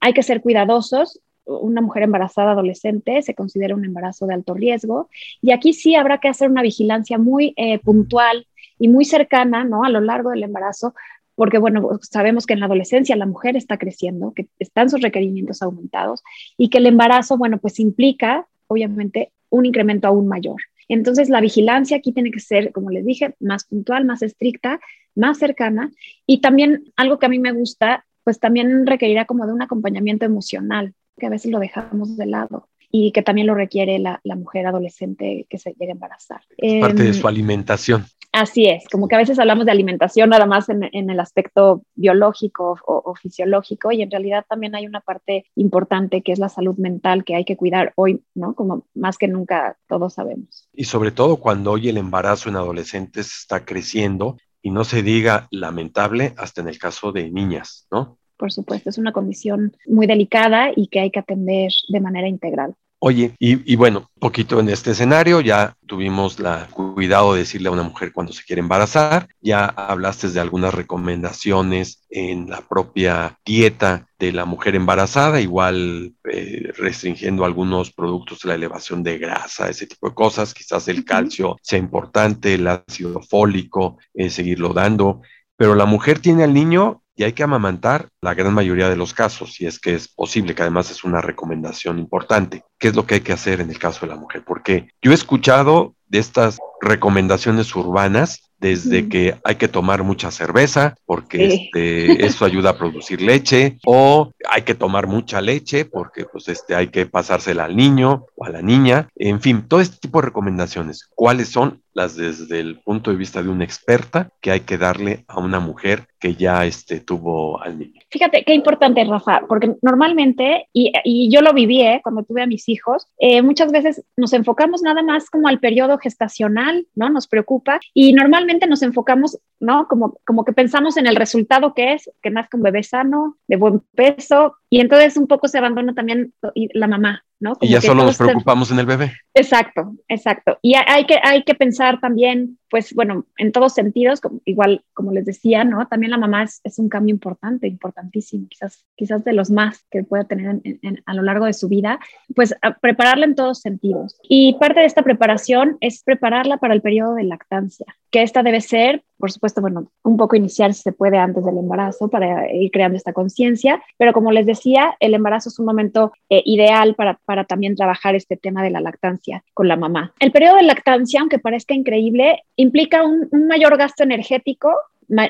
hay 0.01 0.13
que 0.13 0.23
ser 0.23 0.41
cuidadosos. 0.41 1.21
Una 1.45 1.81
mujer 1.81 2.05
embarazada 2.05 2.53
adolescente 2.53 3.23
se 3.23 3.35
considera 3.35 3.75
un 3.75 3.85
embarazo 3.85 4.27
de 4.27 4.35
alto 4.35 4.55
riesgo 4.55 5.09
y 5.41 5.51
aquí 5.53 5.73
sí 5.73 5.97
habrá 5.97 6.19
que 6.19 6.29
hacer 6.29 6.49
una 6.51 6.63
vigilancia 6.63 7.19
muy 7.19 7.53
eh, 7.57 7.81
puntual 7.81 8.47
y 8.79 8.89
muy 8.89 9.05
cercana, 9.05 9.65
¿no? 9.65 9.83
A 9.85 9.91
lo 9.91 10.01
largo 10.01 10.31
del 10.31 10.45
embarazo, 10.45 10.95
porque 11.35 11.59
bueno, 11.59 11.99
sabemos 12.03 12.47
que 12.47 12.53
en 12.53 12.61
la 12.61 12.67
adolescencia 12.67 13.17
la 13.17 13.27
mujer 13.27 13.57
está 13.57 13.77
creciendo, 13.79 14.33
que 14.33 14.49
están 14.59 14.91
sus 14.91 15.01
requerimientos 15.01 15.63
aumentados 15.63 16.23
y 16.57 16.69
que 16.69 16.79
el 16.79 16.87
embarazo, 16.87 17.37
bueno, 17.39 17.59
pues 17.59 17.81
implica 17.81 18.47
obviamente 18.69 19.33
un 19.51 19.67
incremento 19.67 20.09
aún 20.09 20.29
mayor. 20.29 20.61
Entonces, 20.93 21.31
la 21.31 21.41
vigilancia 21.41 21.97
aquí 21.97 22.13
tiene 22.13 22.31
que 22.31 22.41
ser, 22.41 22.71
como 22.71 22.91
les 22.91 23.07
dije, 23.07 23.35
más 23.41 23.65
puntual, 23.65 24.05
más 24.05 24.21
estricta, 24.21 24.79
más 25.15 25.39
cercana 25.39 25.91
y 26.27 26.43
también 26.43 26.93
algo 26.97 27.19
que 27.19 27.25
a 27.25 27.29
mí 27.31 27.39
me 27.39 27.53
gusta, 27.53 28.05
pues 28.25 28.39
también 28.39 28.87
requerirá 28.87 29.25
como 29.25 29.47
de 29.47 29.55
un 29.55 29.63
acompañamiento 29.63 30.27
emocional, 30.27 30.93
que 31.19 31.27
a 31.27 31.31
veces 31.31 31.51
lo 31.51 31.61
dejamos 31.61 32.19
de 32.19 32.27
lado 32.27 32.69
y 32.90 33.11
que 33.12 33.23
también 33.23 33.47
lo 33.47 33.55
requiere 33.55 33.99
la, 33.99 34.21
mujer 34.37 34.66
adolescente 34.66 35.47
que 35.49 35.59
se 35.59 35.71
llegue 35.71 35.93
a 35.93 35.95
embarazar. 35.95 36.43
Es 36.59 36.83
parte 36.83 37.05
de 37.05 37.09
em, 37.09 37.14
su 37.14 37.27
alimentación. 37.27 38.05
Así 38.33 38.66
es, 38.66 38.88
como 38.88 39.09
que 39.09 39.14
a 39.14 39.18
veces 39.18 39.38
hablamos 39.38 39.66
de 39.66 39.73
alimentación 39.73 40.31
nada 40.31 40.47
más 40.47 40.71
en, 40.71 40.83
el 40.92 41.21
aspecto 41.21 41.83
biológico 41.95 42.79
o, 42.87 43.14
fisiológico 43.14 43.92
y 43.92 44.01
en 44.01 44.11
realidad 44.11 44.47
también 44.49 44.75
hay 44.75 44.87
una 44.87 45.01
parte 45.01 45.45
importante 45.55 46.23
que 46.23 46.33
es 46.33 46.38
la 46.38 46.49
salud 46.49 46.77
mental 46.79 47.25
que 47.25 47.35
hay 47.35 47.45
que 47.45 47.59
cuidar 47.59 47.92
hoy, 47.95 48.25
¿no? 48.35 48.55
Como 48.55 48.87
más 48.95 49.18
que 49.18 49.29
nunca 49.29 49.77
todos 49.87 50.14
sabemos. 50.14 50.66
Y 50.73 50.85
sobre 50.85 51.11
todo 51.11 51.37
cuando 51.37 51.73
hoy 51.73 51.90
el 51.90 51.99
embarazo 51.99 52.49
en 52.49 52.57
adolescentes 52.57 53.31
está 53.40 53.66
creciendo 53.66 54.38
y 54.62 54.71
no 54.71 54.85
se 54.85 55.03
diga 55.03 55.47
lamentable 55.51 56.33
hasta 56.38 56.62
en 56.62 56.68
el 56.68 56.79
caso 56.79 57.12
de 57.12 57.31
niñas, 57.31 57.87
¿no? 57.90 58.16
Por 58.38 58.51
supuesto, 58.51 58.88
es 58.88 58.99
una 58.99 59.12
condición 59.12 59.77
muy 59.87 60.07
delicada 60.07 60.71
y 60.75 60.88
que 60.88 61.01
hay 61.01 61.11
que 61.11 61.21
atender 61.21 61.71
de 61.88 62.01
manera 62.01 62.29
integral. 62.29 62.75
Oye, 63.05 63.35
y, 63.41 63.75
bueno, 63.75 64.12
poquito 64.21 64.61
en 64.61 64.69
este 64.69 64.93
escenario, 64.93 65.41
ya 65.41 65.77
tuvimos 65.87 66.38
la 66.38 66.69
cuidado 66.69 67.33
de 67.33 67.41
decirle 67.41 67.69
a 67.69 67.73
una 67.73 67.83
mujer 67.83 68.12
cuando 68.12 68.33
se 68.33 68.45
quiere 68.45 68.61
embarazar, 68.61 69.27
ya 69.41 69.65
hablaste 69.65 70.29
de 70.31 70.38
algunas 70.38 70.73
recomendaciones 70.73 72.05
en 72.11 72.49
la 72.49 72.61
propia 72.61 73.41
dieta 73.45 74.07
de 74.21 74.31
la 74.31 74.45
mujer 74.45 74.77
embarazada, 74.77 75.41
igual 75.41 76.15
eh, 76.31 76.71
restringiendo 76.77 77.45
algunos 77.45 77.91
productos 77.91 78.43
de 78.43 78.51
la 78.51 78.55
elevación 78.55 79.03
de 79.03 79.19
grasa, 79.19 79.69
ese 79.69 79.88
tipo 79.88 80.09
de 80.09 80.15
cosas, 80.15 80.55
quizás 80.55 80.87
el 80.87 81.05
calcio 81.05 81.57
sea 81.61 81.81
importante, 81.81 82.55
el 82.55 82.69
ácido 82.69 83.21
fólico, 83.21 83.99
eh, 84.15 84.31
seguirlo 84.31 84.75
dando, 84.75 85.23
pero 85.57 85.75
la 85.75 85.87
mujer 85.87 86.21
tiene 86.21 86.45
al 86.45 86.55
niño 86.55 87.02
y 87.14 87.25
hay 87.25 87.33
que 87.33 87.42
amamantar 87.42 88.09
la 88.20 88.35
gran 88.35 88.55
mayoría 88.55 88.88
de 88.88 88.96
los 88.96 89.14
casos, 89.14 89.55
si 89.55 89.66
es 89.66 89.79
que 89.79 89.94
es 89.94 90.09
posible, 90.09 90.55
que 90.55 90.62
además 90.62 90.90
es 90.90 91.05
una 91.05 91.20
recomendación 91.20 91.98
importante. 91.98 92.64
¿Qué 92.79 92.88
es 92.88 92.96
lo 92.96 93.07
que 93.07 93.16
hay 93.16 93.20
que 93.20 93.33
hacer 93.33 93.61
en 93.61 93.70
el 93.70 93.79
caso 93.79 94.07
de 94.07 94.12
la 94.12 94.18
mujer? 94.18 94.42
Porque 94.44 94.88
yo 95.03 95.12
he 95.12 95.14
escuchado 95.14 95.94
de 96.07 96.18
estas 96.18 96.59
recomendaciones 96.81 97.75
urbanas 97.75 98.53
desde 98.62 99.09
que 99.09 99.35
hay 99.42 99.57
que 99.57 99.66
tomar 99.66 100.05
mucha 100.05 100.31
cerveza 100.31 100.94
porque 101.05 101.46
este, 101.46 102.25
eso 102.25 102.44
ayuda 102.44 102.70
a 102.70 102.79
producir 102.79 103.20
leche 103.20 103.79
o 103.85 104.31
hay 104.48 104.62
que 104.62 104.77
tomar 104.77 105.09
mucha 105.09 105.40
leche 105.40 105.85
porque 105.85 106.27
pues 106.27 106.48
este, 106.48 106.77
hay 106.77 106.87
que 106.88 107.07
pasársela 107.07 107.64
al 107.64 107.75
niño 107.75 108.27
o 108.37 108.44
a 108.44 108.51
la 108.51 108.62
niña. 108.62 109.09
En 109.16 109.40
fin, 109.40 109.66
todo 109.66 109.81
este 109.81 109.96
tipo 109.96 110.20
de 110.20 110.27
recomendaciones. 110.27 111.11
¿Cuáles 111.14 111.48
son 111.48 111.83
las 111.94 112.16
desde 112.16 112.61
el 112.61 112.81
punto 112.81 113.11
de 113.11 113.16
vista 113.16 113.42
de 113.42 113.48
una 113.48 113.64
experta 113.64 114.31
que 114.40 114.50
hay 114.50 114.61
que 114.61 114.78
darle 114.78 115.24
a 115.28 115.40
una 115.40 115.61
mujer 115.61 116.07
que 116.18 116.35
ya 116.35 116.64
este, 116.64 117.00
tuvo 117.00 117.61
al 117.61 117.78
niño? 117.78 118.00
Fíjate 118.11 118.44
qué 118.44 118.55
importante, 118.55 119.05
Rafa, 119.05 119.42
porque 119.48 119.74
normalmente, 119.83 120.68
y, 120.72 120.92
yo 121.31 121.40
lo 121.40 121.52
viví 121.52 121.83
¿eh? 121.83 122.00
cuando 122.02 122.22
tuve 122.22 122.42
a 122.42 122.46
mis 122.46 122.68
hijos, 122.68 123.09
eh, 123.18 123.42
muchas 123.42 123.72
veces 123.72 124.05
nos 124.16 124.33
enfocamos 124.33 124.83
nada 124.83 125.02
más 125.02 125.31
como 125.31 125.48
al 125.48 125.61
periodo 125.61 125.98
gestacional, 125.98 126.87
¿no? 126.94 127.11
Nos 127.11 127.26
preocupa 127.26 127.81
y 127.94 128.12
normalmente 128.12 128.66
nos 128.66 128.83
enfocamos, 128.83 129.38
¿no? 129.61 129.88
Como, 129.88 130.18
como 130.26 130.44
que 130.44 130.52
pensamos 130.52 130.96
en 130.96 131.07
el 131.07 131.16
resultado 131.16 131.74
que 131.74 131.94
es, 131.94 132.11
que 132.22 132.31
nazca 132.31 132.57
un 132.57 132.62
bebé 132.62 132.83
sano, 132.83 133.37
de 133.48 133.57
buen 133.57 133.81
peso, 133.94 134.57
y 134.70 134.81
entonces 134.81 135.16
un 135.16 135.26
poco 135.26 135.48
se 135.48 135.59
abandona 135.59 135.94
también 135.94 136.33
la 136.55 136.87
mamá, 136.87 137.24
¿no? 137.42 137.55
y 137.61 137.68
ya 137.68 137.81
solo 137.81 138.05
nos 138.05 138.16
preocupamos 138.16 138.70
en 138.70 138.78
el 138.78 138.87
bebé. 138.87 139.12
Exacto, 139.35 139.94
exacto. 140.09 140.59
Y 140.62 140.74
hay 140.74 141.07
que, 141.07 141.18
hay 141.22 141.42
que 141.42 141.55
pensar 141.55 142.00
también, 142.00 142.59
pues 142.73 142.95
bueno, 142.95 143.27
en 143.37 143.53
todos 143.53 143.75
sentidos, 143.75 144.23
como, 144.23 144.41
igual 144.47 144.83
como 144.95 145.13
les 145.13 145.27
decía, 145.27 145.63
¿no? 145.63 145.87
También 145.89 146.11
la 146.11 146.17
mamá 146.17 146.45
es, 146.45 146.63
es, 146.65 146.79
un 146.79 146.89
cambio 146.89 147.13
importante, 147.13 147.69
importantísimo, 147.69 148.49
quizás, 148.49 148.87
quizás 148.97 149.23
de 149.25 149.35
los 149.35 149.51
más 149.51 149.85
que 149.91 150.05
puede 150.05 150.25
tener 150.25 150.63
a 151.05 151.13
lo 151.13 151.21
largo 151.21 151.45
de 151.45 151.53
su 151.53 151.69
vida, 151.69 152.01
pues 152.35 152.55
prepararla 152.81 153.27
en 153.27 153.35
todos 153.35 153.61
sentidos. 153.61 154.19
Y 154.23 154.57
parte 154.59 154.81
de 154.81 154.87
esta 154.87 155.03
preparación 155.03 155.77
es 155.81 156.03
prepararla 156.03 156.57
para 156.57 156.73
el 156.73 156.81
periodo 156.81 157.15
de 157.15 157.25
lactancia, 157.25 157.85
que 158.11 158.23
esta 158.23 158.43
debe 158.43 158.63
ser, 158.63 159.05
por 159.19 159.31
supuesto, 159.31 159.61
bueno, 159.61 159.93
un 160.03 160.17
poco 160.17 160.35
iniciar 160.35 160.73
si 160.73 160.81
se 160.81 160.93
puede 160.93 161.19
antes 161.19 161.45
del 161.45 161.59
embarazo 161.59 162.09
para 162.09 162.51
ir 162.51 162.71
creando 162.71 162.97
esta 162.97 163.13
conciencia, 163.13 163.83
pero 163.99 164.15
como 164.15 164.33
les 164.33 164.47
decía, 164.47 164.97
el 164.99 165.13
embarazo 165.13 165.51
es 165.51 165.59
un 165.59 165.67
momento 165.67 166.13
eh, 166.31 166.43
ideal 166.47 166.95
para, 166.95 167.21
para 167.27 167.45
también 167.45 167.77
trabajar 167.77 168.15
este 168.15 168.39
tema 168.39 168.63
de 168.63 168.71
la 168.71 168.81
lactancia 168.81 169.45
con 169.53 169.69
la 169.69 169.77
mamá. 169.77 170.15
El 170.21 170.33
periodo 170.33 170.57
de 170.57 170.63
lactancia, 170.63 171.21
aunque 171.21 171.39
parezca 171.39 171.75
increíble, 171.75 172.43
implica 172.62 173.05
un, 173.05 173.29
mayor 173.46 173.77
gasto 173.77 174.03
energético 174.03 174.72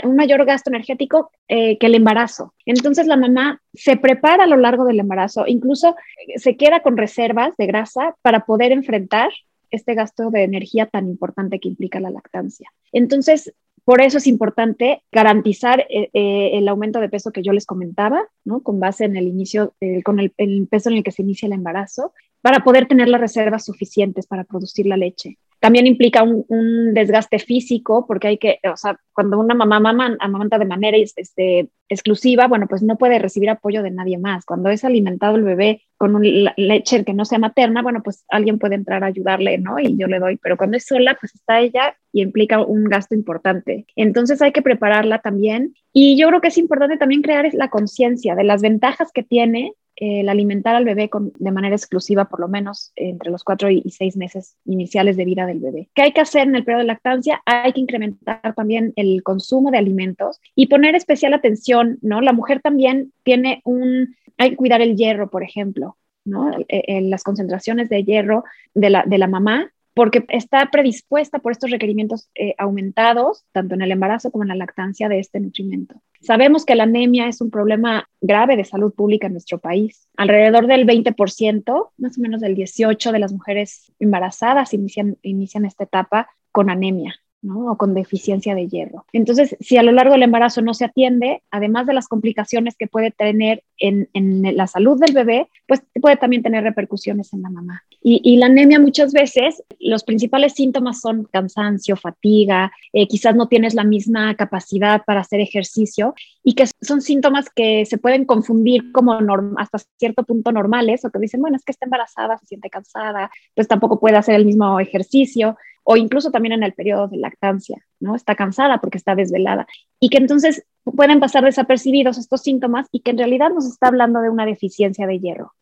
un 0.04 0.16
mayor 0.16 0.44
gasto 0.44 0.70
energético 0.70 1.30
eh, 1.48 1.76
que 1.78 1.86
el 1.86 1.94
embarazo. 1.94 2.54
Entonces 2.66 3.06
la 3.06 3.16
mamá 3.16 3.60
se 3.74 3.96
prepara 3.96 4.44
a 4.44 4.46
lo 4.46 4.56
largo 4.56 4.84
del 4.84 5.00
embarazo, 5.00 5.44
incluso 5.46 5.96
eh, 6.28 6.38
se 6.38 6.56
queda 6.56 6.80
con 6.80 6.96
reservas 6.96 7.56
de 7.56 7.66
grasa 7.66 8.14
para 8.22 8.44
poder 8.44 8.72
enfrentar 8.72 9.30
este 9.70 9.94
gasto 9.94 10.30
de 10.30 10.44
energía 10.44 10.86
tan 10.86 11.08
importante 11.08 11.58
que 11.58 11.68
implica 11.68 11.98
la 11.98 12.10
lactancia. 12.10 12.70
Entonces, 12.92 13.52
por 13.84 14.00
eso 14.00 14.18
es 14.18 14.26
importante 14.28 15.02
garantizar 15.10 15.86
eh, 15.88 16.10
el 16.12 16.68
aumento 16.68 17.00
de 17.00 17.08
peso 17.08 17.32
que 17.32 17.42
yo 17.42 17.52
les 17.52 17.66
comentaba, 17.66 18.22
¿no? 18.44 18.60
Con 18.60 18.78
base 18.78 19.06
en 19.06 19.16
el 19.16 19.26
inicio, 19.26 19.74
con 20.04 20.20
el, 20.20 20.30
peso 20.70 20.90
en 20.90 20.96
el 20.96 21.02
que 21.02 21.10
se 21.10 21.22
inicia 21.22 21.46
el 21.46 21.54
embarazo, 21.54 22.12
para 22.42 22.62
poder 22.62 22.86
tener 22.86 23.08
las 23.08 23.20
reservas 23.20 23.64
suficientes 23.64 24.26
para 24.26 24.44
producir 24.44 24.86
la 24.86 24.96
leche. 24.96 25.38
También 25.62 25.86
implica 25.86 26.24
un, 26.24 26.92
desgaste 26.92 27.38
físico 27.38 28.04
porque 28.04 28.26
hay 28.26 28.36
que, 28.36 28.58
o 28.68 28.76
sea, 28.76 28.98
cuando 29.12 29.38
una 29.38 29.54
mamá 29.54 29.78
mama, 29.78 30.16
amamanta 30.18 30.58
de 30.58 30.64
manera 30.64 30.96
este, 30.96 31.70
exclusiva, 31.88 32.48
bueno, 32.48 32.66
pues 32.66 32.82
no 32.82 32.98
puede 32.98 33.20
recibir 33.20 33.48
apoyo 33.48 33.84
de 33.84 33.92
nadie 33.92 34.18
más. 34.18 34.44
Cuando 34.44 34.70
es 34.70 34.84
alimentado 34.84 35.36
el 35.36 35.44
bebé 35.44 35.82
con 35.98 36.16
un 36.16 36.50
leche 36.56 37.04
que 37.04 37.14
no 37.14 37.24
sea 37.24 37.38
materna, 37.38 37.80
bueno, 37.80 38.02
pues 38.02 38.24
alguien 38.28 38.58
puede 38.58 38.74
entrar 38.74 39.04
a 39.04 39.06
ayudarle, 39.06 39.56
¿no? 39.58 39.78
Y 39.78 39.96
yo 39.96 40.08
le 40.08 40.18
doy, 40.18 40.36
pero 40.36 40.56
cuando 40.56 40.78
es 40.78 40.84
sola, 40.84 41.16
pues 41.20 41.32
está 41.36 41.60
ella 41.60 41.96
y 42.12 42.22
implica 42.22 42.60
un 42.60 42.82
gasto 42.82 43.14
importante. 43.14 43.86
Entonces 43.94 44.42
hay 44.42 44.50
que 44.50 44.62
prepararla 44.62 45.20
también. 45.20 45.76
Y 45.92 46.18
yo 46.18 46.26
creo 46.26 46.40
que 46.40 46.48
es 46.48 46.58
importante 46.58 46.96
también 46.96 47.22
crear 47.22 47.48
la 47.54 47.70
conciencia 47.70 48.34
de 48.34 48.42
las 48.42 48.62
ventajas 48.62 49.12
que 49.12 49.22
tiene 49.22 49.74
el 49.96 50.28
alimentar 50.28 50.74
al 50.74 50.84
bebé 50.84 51.10
de 51.38 51.50
manera 51.50 51.76
exclusiva, 51.76 52.26
por 52.26 52.40
lo 52.40 52.48
menos 52.48 52.92
entre 52.96 53.30
los 53.30 53.44
cuatro 53.44 53.70
y 53.70 53.90
seis 53.90 54.16
meses 54.16 54.56
iniciales 54.64 55.16
de 55.16 55.24
vida 55.24 55.46
del 55.46 55.60
bebé. 55.60 55.88
¿Qué 55.94 56.02
hay 56.02 56.12
que 56.12 56.20
hacer 56.20 56.48
en 56.48 56.56
el 56.56 56.64
periodo 56.64 56.80
de 56.80 56.86
lactancia? 56.86 57.42
Hay 57.46 57.72
que 57.72 57.80
incrementar 57.80 58.54
también 58.54 58.92
el 58.96 59.22
consumo 59.22 59.70
de 59.70 59.78
alimentos 59.78 60.40
y 60.54 60.66
poner 60.66 60.94
especial 60.94 61.34
atención, 61.34 61.98
¿no? 62.02 62.20
La 62.20 62.32
mujer 62.32 62.60
también 62.60 63.12
tiene 63.22 63.60
un, 63.64 64.16
hay 64.38 64.56
cuidar 64.56 64.80
el 64.80 64.96
hierro, 64.96 65.30
por 65.30 65.42
ejemplo, 65.42 65.96
¿no? 66.24 66.52
las 66.68 67.24
concentraciones 67.24 67.88
de 67.88 68.04
hierro 68.04 68.44
de 68.74 68.90
la, 68.90 69.04
de 69.04 69.18
la 69.18 69.26
mamá 69.26 69.72
porque 69.94 70.24
está 70.28 70.70
predispuesta 70.70 71.38
por 71.38 71.52
estos 71.52 71.70
requerimientos 71.70 72.28
eh, 72.34 72.54
aumentados, 72.58 73.44
tanto 73.52 73.74
en 73.74 73.82
el 73.82 73.92
embarazo 73.92 74.30
como 74.30 74.44
en 74.44 74.48
la 74.48 74.54
lactancia 74.54 75.08
de 75.08 75.18
este 75.18 75.40
nutrimento. 75.40 75.96
Sabemos 76.20 76.64
que 76.64 76.74
la 76.74 76.84
anemia 76.84 77.26
es 77.26 77.40
un 77.40 77.50
problema 77.50 78.08
grave 78.20 78.56
de 78.56 78.64
salud 78.64 78.94
pública 78.94 79.26
en 79.26 79.34
nuestro 79.34 79.58
país. 79.58 80.08
Alrededor 80.16 80.66
del 80.66 80.86
20%, 80.86 81.90
más 81.98 82.18
o 82.18 82.20
menos 82.20 82.40
del 82.40 82.56
18% 82.56 83.10
de 83.10 83.18
las 83.18 83.32
mujeres 83.32 83.92
embarazadas 83.98 84.72
inician, 84.72 85.18
inician 85.22 85.64
esta 85.64 85.84
etapa 85.84 86.28
con 86.52 86.70
anemia. 86.70 87.14
¿No? 87.42 87.72
o 87.72 87.76
con 87.76 87.94
deficiencia 87.94 88.54
de 88.54 88.68
hierro. 88.68 89.04
Entonces, 89.12 89.56
si 89.60 89.76
a 89.76 89.82
lo 89.82 89.92
largo 89.92 90.12
del 90.12 90.22
embarazo 90.22 90.62
no 90.62 90.74
se 90.74 90.84
atiende, 90.84 91.42
además 91.50 91.86
de 91.86 91.94
las 91.94 92.08
complicaciones 92.08 92.76
que 92.76 92.86
puede 92.86 93.10
tener 93.10 93.62
en, 93.78 94.08
la 94.56 94.66
salud 94.68 94.98
del 94.98 95.12
bebé, 95.12 95.48
pues 95.66 95.82
puede 96.00 96.16
también 96.16 96.42
tener 96.42 96.62
repercusiones 96.62 97.32
en 97.32 97.42
la 97.42 97.50
mamá. 97.50 97.82
Y, 98.00 98.36
la 98.36 98.46
anemia 98.46 98.80
muchas 98.80 99.12
veces, 99.12 99.62
los 99.78 100.02
principales 100.02 100.54
síntomas 100.54 101.00
son 101.00 101.24
cansancio, 101.24 101.96
fatiga, 101.96 102.72
eh, 102.92 103.06
quizás 103.06 103.34
no 103.36 103.46
tienes 103.48 103.74
la 103.74 103.84
misma 103.84 104.34
capacidad 104.34 105.02
para 105.04 105.20
hacer 105.20 105.40
ejercicio 105.40 106.14
y 106.42 106.54
que 106.54 106.66
son 106.80 107.00
síntomas 107.00 107.48
que 107.50 107.84
se 107.86 107.98
pueden 107.98 108.24
confundir 108.24 108.90
como 108.92 109.16
hasta 109.56 109.78
cierto 109.98 110.24
punto 110.24 110.50
normales 110.50 111.04
o 111.04 111.10
que 111.10 111.18
dicen, 111.20 111.40
bueno, 111.40 111.56
es 111.56 111.64
que 111.64 111.72
está 111.72 111.86
embarazada, 111.86 112.38
se 112.38 112.46
siente 112.46 112.70
cansada, 112.70 113.30
pues 113.54 113.68
tampoco 113.68 114.00
puede 114.00 114.16
hacer 114.16 114.34
el 114.34 114.46
mismo 114.46 114.80
ejercicio 114.80 115.56
o 115.84 115.96
incluso 115.96 116.30
también 116.30 116.52
en 116.52 116.62
el 116.62 116.72
periodo 116.72 117.08
de 117.08 117.16
lactancia, 117.16 117.84
¿no? 118.00 118.14
Está 118.14 118.34
cansada 118.34 118.80
porque 118.80 118.98
está 118.98 119.14
desvelada 119.14 119.66
y 120.00 120.08
que 120.08 120.18
entonces 120.18 120.64
pueden 120.84 121.20
pasar 121.20 121.44
desapercibidos 121.44 122.18
estos 122.18 122.42
síntomas 122.42 122.86
y 122.92 123.00
que 123.00 123.10
en 123.10 123.18
realidad 123.18 123.50
nos 123.50 123.66
está 123.66 123.88
hablando 123.88 124.20
de 124.20 124.30
una 124.30 124.46
deficiencia 124.46 125.06
de 125.06 125.18
hierro. 125.18 125.52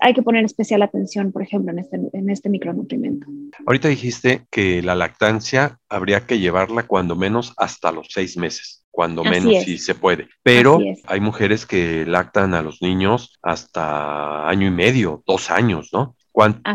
hay 0.00 0.14
que 0.14 0.22
poner 0.22 0.44
especial 0.44 0.82
atención, 0.82 1.30
por 1.30 1.42
ejemplo, 1.42 1.72
en 1.72 1.78
este, 1.78 2.00
en 2.12 2.30
este 2.30 2.48
micronutrimento. 2.48 3.26
Ahorita 3.66 3.88
dijiste 3.88 4.46
que 4.50 4.82
la 4.82 4.96
lactancia 4.96 5.78
habría 5.88 6.26
que 6.26 6.40
llevarla 6.40 6.84
cuando 6.84 7.14
menos 7.14 7.52
hasta 7.56 7.92
los 7.92 8.08
seis 8.10 8.36
meses, 8.36 8.84
cuando 8.90 9.22
menos 9.22 9.62
si 9.64 9.78
se 9.78 9.94
puede. 9.94 10.28
Pero 10.42 10.80
hay 11.06 11.20
mujeres 11.20 11.66
que 11.66 12.04
lactan 12.04 12.54
a 12.54 12.62
los 12.62 12.82
niños 12.82 13.38
hasta 13.42 14.48
año 14.48 14.66
y 14.66 14.72
medio, 14.72 15.22
dos 15.24 15.50
años, 15.50 15.90
¿no? 15.92 16.16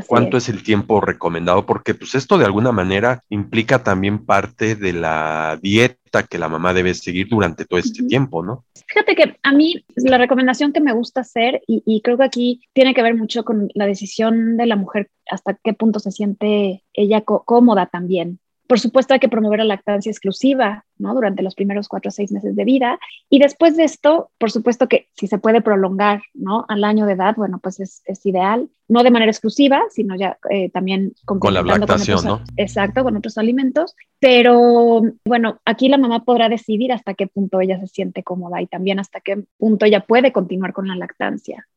¿Cuánto, 0.07 0.37
es. 0.37 0.49
el 0.49 0.63
tiempo 0.63 1.01
recomendado? 1.01 1.65
Porque 1.65 1.93
pues 1.93 2.15
esto 2.15 2.37
de 2.37 2.45
alguna 2.45 2.71
manera 2.71 3.21
implica 3.29 3.83
también 3.83 4.25
parte 4.25 4.75
de 4.75 4.93
la 4.93 5.59
dieta 5.61 6.23
que 6.23 6.37
la 6.37 6.49
mamá 6.49 6.73
debe 6.73 6.93
seguir 6.93 7.27
durante 7.29 7.65
todo 7.65 7.79
este 7.79 8.03
tiempo, 8.03 8.43
¿no? 8.43 8.65
Fíjate 8.87 9.15
que 9.15 9.37
a 9.41 9.51
mí 9.51 9.85
la 9.95 10.17
recomendación 10.17 10.71
que 10.71 10.81
me 10.81 10.93
gusta 10.93 11.21
hacer, 11.21 11.61
y, 11.67 11.83
y, 11.85 12.01
creo 12.01 12.17
que 12.17 12.23
aquí 12.23 12.61
tiene 12.73 12.93
que 12.93 13.01
ver 13.01 13.15
mucho 13.15 13.43
con 13.43 13.69
la 13.73 13.85
decisión 13.85 14.57
de 14.57 14.65
la 14.65 14.75
mujer 14.75 15.09
hasta 15.29 15.57
qué 15.63 15.73
punto 15.73 15.99
se 15.99 16.11
siente 16.11 16.83
ella 16.93 17.21
cómoda 17.21 17.87
también. 17.87 18.39
Por 18.67 18.79
supuesto 18.79 19.13
hay 19.13 19.19
que 19.19 19.29
promover 19.29 19.59
la 19.59 19.65
lactancia 19.65 20.09
exclusiva, 20.09 20.85
¿no? 20.97 21.13
Durante 21.13 21.43
los 21.43 21.55
primeros 21.55 21.87
cuatro 21.87 22.09
o 22.09 22.11
seis 22.11 22.31
meses 22.31 22.55
de 22.55 22.63
vida. 22.63 22.99
Y 23.29 23.39
después 23.39 23.77
de 23.77 23.83
esto, 23.83 24.29
por 24.37 24.51
supuesto 24.51 24.87
que 24.87 25.07
si 25.13 25.27
se 25.27 25.37
puede 25.37 25.61
prolongar, 25.61 26.21
¿no? 26.33 26.65
Al 26.67 26.83
año 26.83 27.05
de 27.05 27.13
edad, 27.13 27.35
bueno, 27.35 27.59
pues 27.61 27.79
es, 27.79 28.01
es 28.05 28.25
ideal 28.25 28.69
no 28.87 29.03
de 29.03 29.11
manera 29.11 29.31
exclusiva, 29.31 29.83
sino 29.89 30.15
ya 30.15 30.37
eh, 30.49 30.69
también 30.69 31.13
con 31.25 31.39
la 31.53 31.63
lactación, 31.63 32.23
¿no? 32.23 32.41
Exacto, 32.55 33.03
con 33.03 33.15
otros 33.15 33.37
alimentos. 33.37 33.95
Pero 34.19 35.01
bueno, 35.25 35.59
aquí 35.65 35.89
la 35.89 35.97
mamá 35.97 36.23
podrá 36.23 36.49
decidir 36.49 36.91
hasta 36.91 37.13
qué 37.13 37.27
punto 37.27 37.61
ella 37.61 37.79
se 37.79 37.87
siente 37.87 38.23
cómoda 38.23 38.61
y 38.61 38.67
también 38.67 38.99
hasta 38.99 39.21
qué 39.21 39.43
punto 39.57 39.85
ella 39.85 40.01
puede 40.01 40.31
continuar 40.31 40.73
con 40.73 40.87
la 40.87 40.95
lactancia. 40.95 41.67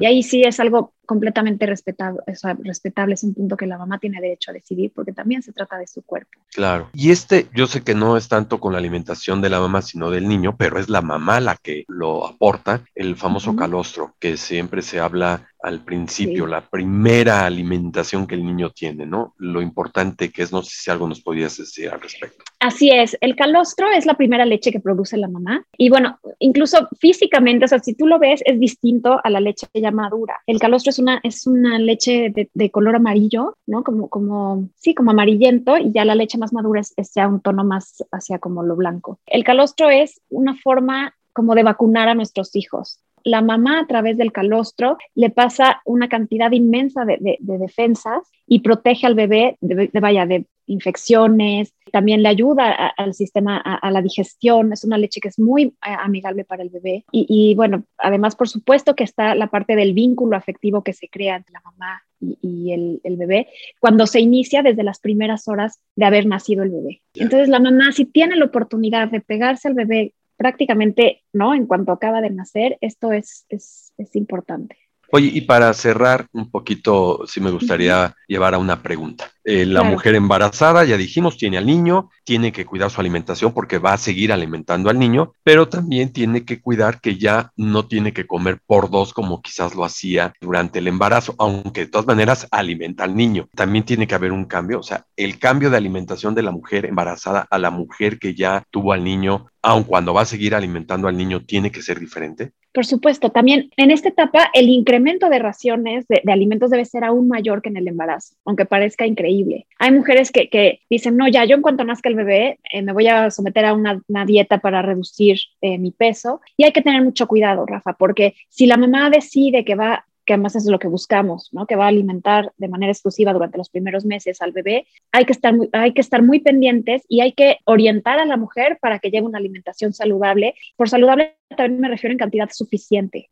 Y 0.00 0.06
ahí 0.06 0.22
sí 0.22 0.42
es 0.42 0.58
algo 0.60 0.94
completamente 1.06 1.64
respetable, 1.64 2.20
o 2.26 2.34
sea, 2.34 2.56
respetable, 2.62 3.14
es 3.14 3.24
un 3.24 3.32
punto 3.32 3.56
que 3.56 3.66
la 3.66 3.78
mamá 3.78 3.98
tiene 3.98 4.20
derecho 4.20 4.50
a 4.50 4.54
decidir 4.54 4.92
porque 4.94 5.12
también 5.12 5.42
se 5.42 5.52
trata 5.52 5.78
de 5.78 5.86
su 5.86 6.02
cuerpo. 6.02 6.38
Claro. 6.52 6.90
Y 6.92 7.10
este, 7.10 7.46
yo 7.54 7.66
sé 7.66 7.82
que 7.82 7.94
no 7.94 8.18
es 8.18 8.28
tanto 8.48 8.60
con 8.60 8.72
la 8.72 8.78
alimentación 8.78 9.42
de 9.42 9.50
la 9.50 9.60
mamá, 9.60 9.82
sino 9.82 10.10
del 10.10 10.26
niño, 10.26 10.56
pero 10.56 10.78
es 10.78 10.88
la 10.88 11.02
mamá 11.02 11.38
la 11.38 11.54
que 11.56 11.84
lo 11.86 12.26
aporta, 12.26 12.80
el 12.94 13.14
famoso 13.14 13.54
calostro, 13.54 14.14
que 14.18 14.38
siempre 14.38 14.80
se 14.80 15.00
habla 15.00 15.50
al 15.60 15.84
principio, 15.84 16.46
la 16.46 16.60
primera 16.60 17.44
alimentación 17.44 18.26
que 18.26 18.36
el 18.36 18.44
niño 18.44 18.70
tiene, 18.70 19.06
¿no? 19.06 19.34
Lo 19.38 19.60
importante 19.60 20.30
que 20.30 20.42
es, 20.42 20.52
no 20.52 20.62
sé 20.62 20.70
si 20.74 20.90
algo 20.90 21.08
nos 21.08 21.20
podías 21.20 21.56
decir 21.56 21.90
al 21.90 22.00
respecto. 22.00 22.44
Así 22.60 22.90
es, 22.90 23.16
el 23.20 23.34
calostro 23.34 23.88
es 23.90 24.06
la 24.06 24.14
primera 24.14 24.44
leche 24.44 24.70
que 24.70 24.80
produce 24.80 25.16
la 25.16 25.28
mamá 25.28 25.64
y 25.76 25.90
bueno, 25.90 26.18
incluso 26.38 26.88
físicamente, 27.00 27.64
o 27.64 27.68
sea, 27.68 27.80
si 27.80 27.94
tú 27.94 28.06
lo 28.06 28.18
ves, 28.18 28.40
es 28.44 28.60
distinto 28.60 29.20
a 29.22 29.30
la 29.30 29.40
leche 29.40 29.66
ya 29.74 29.90
madura. 29.90 30.40
El 30.46 30.60
calostro 30.60 30.90
es 30.90 30.98
una, 30.98 31.20
es 31.22 31.46
una 31.46 31.78
leche 31.78 32.32
de, 32.32 32.70
color 32.70 32.96
amarillo, 32.96 33.56
¿no? 33.66 33.82
Como, 33.82 34.08
como, 34.08 34.68
sí, 34.76 34.94
como 34.94 35.10
amarillento 35.10 35.76
y 35.78 35.92
ya 35.92 36.04
la 36.04 36.14
leche 36.14 36.38
más 36.38 36.52
madura 36.52 36.80
es, 36.80 36.92
es 36.96 37.12
ya 37.14 37.26
un 37.26 37.40
tono 37.40 37.64
más 37.64 38.04
hacia 38.12 38.38
como 38.38 38.62
lo 38.62 38.76
blanco. 38.76 39.18
El 39.26 39.42
calostro 39.42 39.90
es 39.90 40.20
una 40.28 40.54
forma 40.56 41.14
como 41.32 41.54
de 41.54 41.62
vacunar 41.62 42.08
a 42.08 42.14
nuestros 42.14 42.54
hijos 42.54 43.00
la 43.24 43.42
mamá 43.42 43.80
a 43.80 43.86
través 43.86 44.16
del 44.16 44.32
calostro 44.32 44.98
le 45.14 45.30
pasa 45.30 45.82
una 45.84 46.08
cantidad 46.08 46.52
inmensa 46.52 47.04
de, 47.04 47.38
defensas 47.40 48.30
y 48.46 48.60
protege 48.60 49.06
al 49.06 49.14
bebé 49.14 49.56
de, 49.60 49.90
vaya, 50.00 50.26
de 50.26 50.46
infecciones, 50.66 51.74
también 51.92 52.22
le 52.22 52.28
ayuda 52.28 52.92
al 52.96 53.14
sistema, 53.14 53.56
a, 53.56 53.90
la 53.90 54.02
digestión, 54.02 54.72
es 54.72 54.84
una 54.84 54.98
leche 54.98 55.20
que 55.20 55.28
es 55.28 55.38
muy 55.38 55.62
eh, 55.64 55.72
amigable 55.82 56.44
para 56.44 56.62
el 56.62 56.68
bebé. 56.68 57.04
Y, 57.10 57.54
bueno, 57.54 57.84
además, 57.96 58.36
por 58.36 58.48
supuesto 58.48 58.94
que 58.94 59.04
está 59.04 59.34
la 59.34 59.48
parte 59.48 59.76
del 59.76 59.94
vínculo 59.94 60.36
afectivo 60.36 60.84
que 60.84 60.92
se 60.92 61.08
crea 61.08 61.36
entre 61.36 61.54
la 61.54 61.62
mamá 61.64 62.02
y, 62.20 62.72
el, 62.72 63.16
bebé 63.16 63.48
cuando 63.80 64.06
se 64.06 64.20
inicia 64.20 64.62
desde 64.62 64.82
las 64.82 65.00
primeras 65.00 65.48
horas 65.48 65.80
de 65.96 66.04
haber 66.04 66.26
nacido 66.26 66.62
el 66.62 66.70
bebé. 66.70 67.02
Entonces, 67.14 67.48
la 67.48 67.60
mamá, 67.60 67.92
si 67.92 68.04
tiene 68.04 68.36
la 68.36 68.44
oportunidad 68.44 69.08
de 69.08 69.20
pegarse 69.20 69.68
al 69.68 69.74
bebé 69.74 70.12
prácticamente, 70.38 71.24
¿no? 71.34 71.54
En 71.54 71.66
cuanto 71.66 71.92
acaba 71.92 72.22
de 72.22 72.30
nacer, 72.30 72.78
esto 72.80 73.12
es, 73.12 73.44
es, 73.50 73.92
es 73.98 74.16
importante. 74.16 74.78
Oye, 75.10 75.30
y 75.32 75.40
para 75.42 75.72
cerrar 75.72 76.26
un 76.32 76.50
poquito, 76.50 77.22
sí 77.26 77.40
me 77.40 77.50
gustaría 77.50 78.14
llevar 78.26 78.52
a 78.54 78.58
una 78.58 78.82
pregunta. 78.82 79.30
Eh, 79.42 79.64
la 79.64 79.82
mujer 79.82 80.14
embarazada, 80.14 80.84
ya 80.84 80.98
dijimos, 80.98 81.38
tiene 81.38 81.56
al 81.56 81.64
niño, 81.64 82.10
tiene 82.24 82.52
que 82.52 82.66
cuidar 82.66 82.90
su 82.90 83.00
alimentación 83.00 83.54
porque 83.54 83.78
va 83.78 83.94
a 83.94 83.98
seguir 83.98 84.30
alimentando 84.30 84.90
al 84.90 84.98
niño, 84.98 85.32
pero 85.42 85.66
también 85.66 86.12
tiene 86.12 86.44
que 86.44 86.60
cuidar 86.60 87.00
que 87.00 87.16
ya 87.16 87.50
no 87.56 87.86
tiene 87.86 88.12
que 88.12 88.26
comer 88.26 88.60
por 88.66 88.90
dos 88.90 89.14
como 89.14 89.40
quizás 89.40 89.74
lo 89.74 89.86
hacía 89.86 90.34
durante 90.42 90.80
el 90.80 90.88
embarazo, 90.88 91.34
aunque 91.38 91.86
de 91.86 91.86
todas 91.86 92.06
maneras 92.06 92.46
alimenta 92.50 93.04
al 93.04 93.16
niño. 93.16 93.48
También 93.56 93.86
tiene 93.86 94.06
que 94.06 94.14
haber 94.14 94.32
un 94.32 94.44
cambio, 94.44 94.80
o 94.80 94.82
sea, 94.82 95.06
el 95.16 95.38
cambio 95.38 95.70
de 95.70 95.78
alimentación 95.78 96.34
de 96.34 96.42
la 96.42 96.50
mujer 96.50 96.84
embarazada 96.84 97.46
a 97.50 97.58
la 97.58 97.70
mujer 97.70 98.18
que 98.18 98.34
ya 98.34 98.64
tuvo 98.70 98.92
al 98.92 99.02
niño, 99.02 99.46
aun 99.62 99.84
cuando 99.84 100.12
va 100.12 100.20
a 100.22 100.26
seguir 100.26 100.54
alimentando 100.54 101.08
al 101.08 101.16
niño, 101.16 101.46
tiene 101.46 101.72
que 101.72 101.80
ser 101.80 101.98
diferente. 101.98 102.52
Por 102.78 102.86
supuesto, 102.86 103.30
también 103.30 103.72
en 103.76 103.90
esta 103.90 104.10
etapa 104.10 104.50
el 104.54 104.68
incremento 104.68 105.28
de 105.28 105.40
raciones 105.40 106.06
de, 106.06 106.22
alimentos 106.30 106.70
debe 106.70 106.84
ser 106.84 107.02
aún 107.02 107.26
mayor 107.26 107.60
que 107.60 107.70
en 107.70 107.76
el 107.76 107.88
embarazo, 107.88 108.36
aunque 108.44 108.66
parezca 108.66 109.04
increíble. 109.04 109.66
Hay 109.80 109.90
mujeres 109.90 110.30
que, 110.30 110.78
dicen, 110.88 111.16
no, 111.16 111.26
ya 111.26 111.44
yo 111.44 111.56
en 111.56 111.62
cuanto 111.62 111.82
nazca 111.82 112.08
el 112.08 112.14
bebé 112.14 112.60
eh, 112.72 112.82
me 112.82 112.92
voy 112.92 113.08
a 113.08 113.32
someter 113.32 113.64
a 113.64 113.74
una, 113.74 114.00
dieta 114.26 114.58
para 114.58 114.80
reducir 114.80 115.38
eh, 115.60 115.76
mi 115.76 115.90
peso 115.90 116.40
y 116.56 116.62
hay 116.62 116.70
que 116.70 116.80
tener 116.82 117.02
mucho 117.02 117.26
cuidado, 117.26 117.66
Rafa, 117.66 117.94
porque 117.94 118.36
si 118.48 118.66
la 118.66 118.76
mamá 118.76 119.10
decide 119.10 119.64
que 119.64 119.74
va 119.74 120.04
que 120.28 120.34
además 120.34 120.56
es 120.56 120.66
lo 120.66 120.78
que 120.78 120.88
buscamos, 120.88 121.48
¿no? 121.52 121.66
que 121.66 121.74
va 121.74 121.86
a 121.86 121.88
alimentar 121.88 122.52
de 122.58 122.68
manera 122.68 122.92
exclusiva 122.92 123.32
durante 123.32 123.56
los 123.56 123.70
primeros 123.70 124.04
meses 124.04 124.42
al 124.42 124.52
bebé, 124.52 124.86
hay 125.10 125.24
que, 125.24 125.32
estar 125.32 125.56
muy, 125.56 125.70
hay 125.72 125.94
que 125.94 126.02
estar 126.02 126.22
muy 126.22 126.40
pendientes 126.40 127.02
y 127.08 127.22
hay 127.22 127.32
que 127.32 127.56
orientar 127.64 128.18
a 128.18 128.26
la 128.26 128.36
mujer 128.36 128.76
para 128.78 128.98
que 128.98 129.10
lleve 129.10 129.26
una 129.26 129.38
alimentación 129.38 129.94
saludable. 129.94 130.54
Por 130.76 130.90
saludable 130.90 131.38
también 131.56 131.80
me 131.80 131.88
refiero 131.88 132.12
en 132.12 132.18
cantidad 132.18 132.50
suficiente 132.52 133.30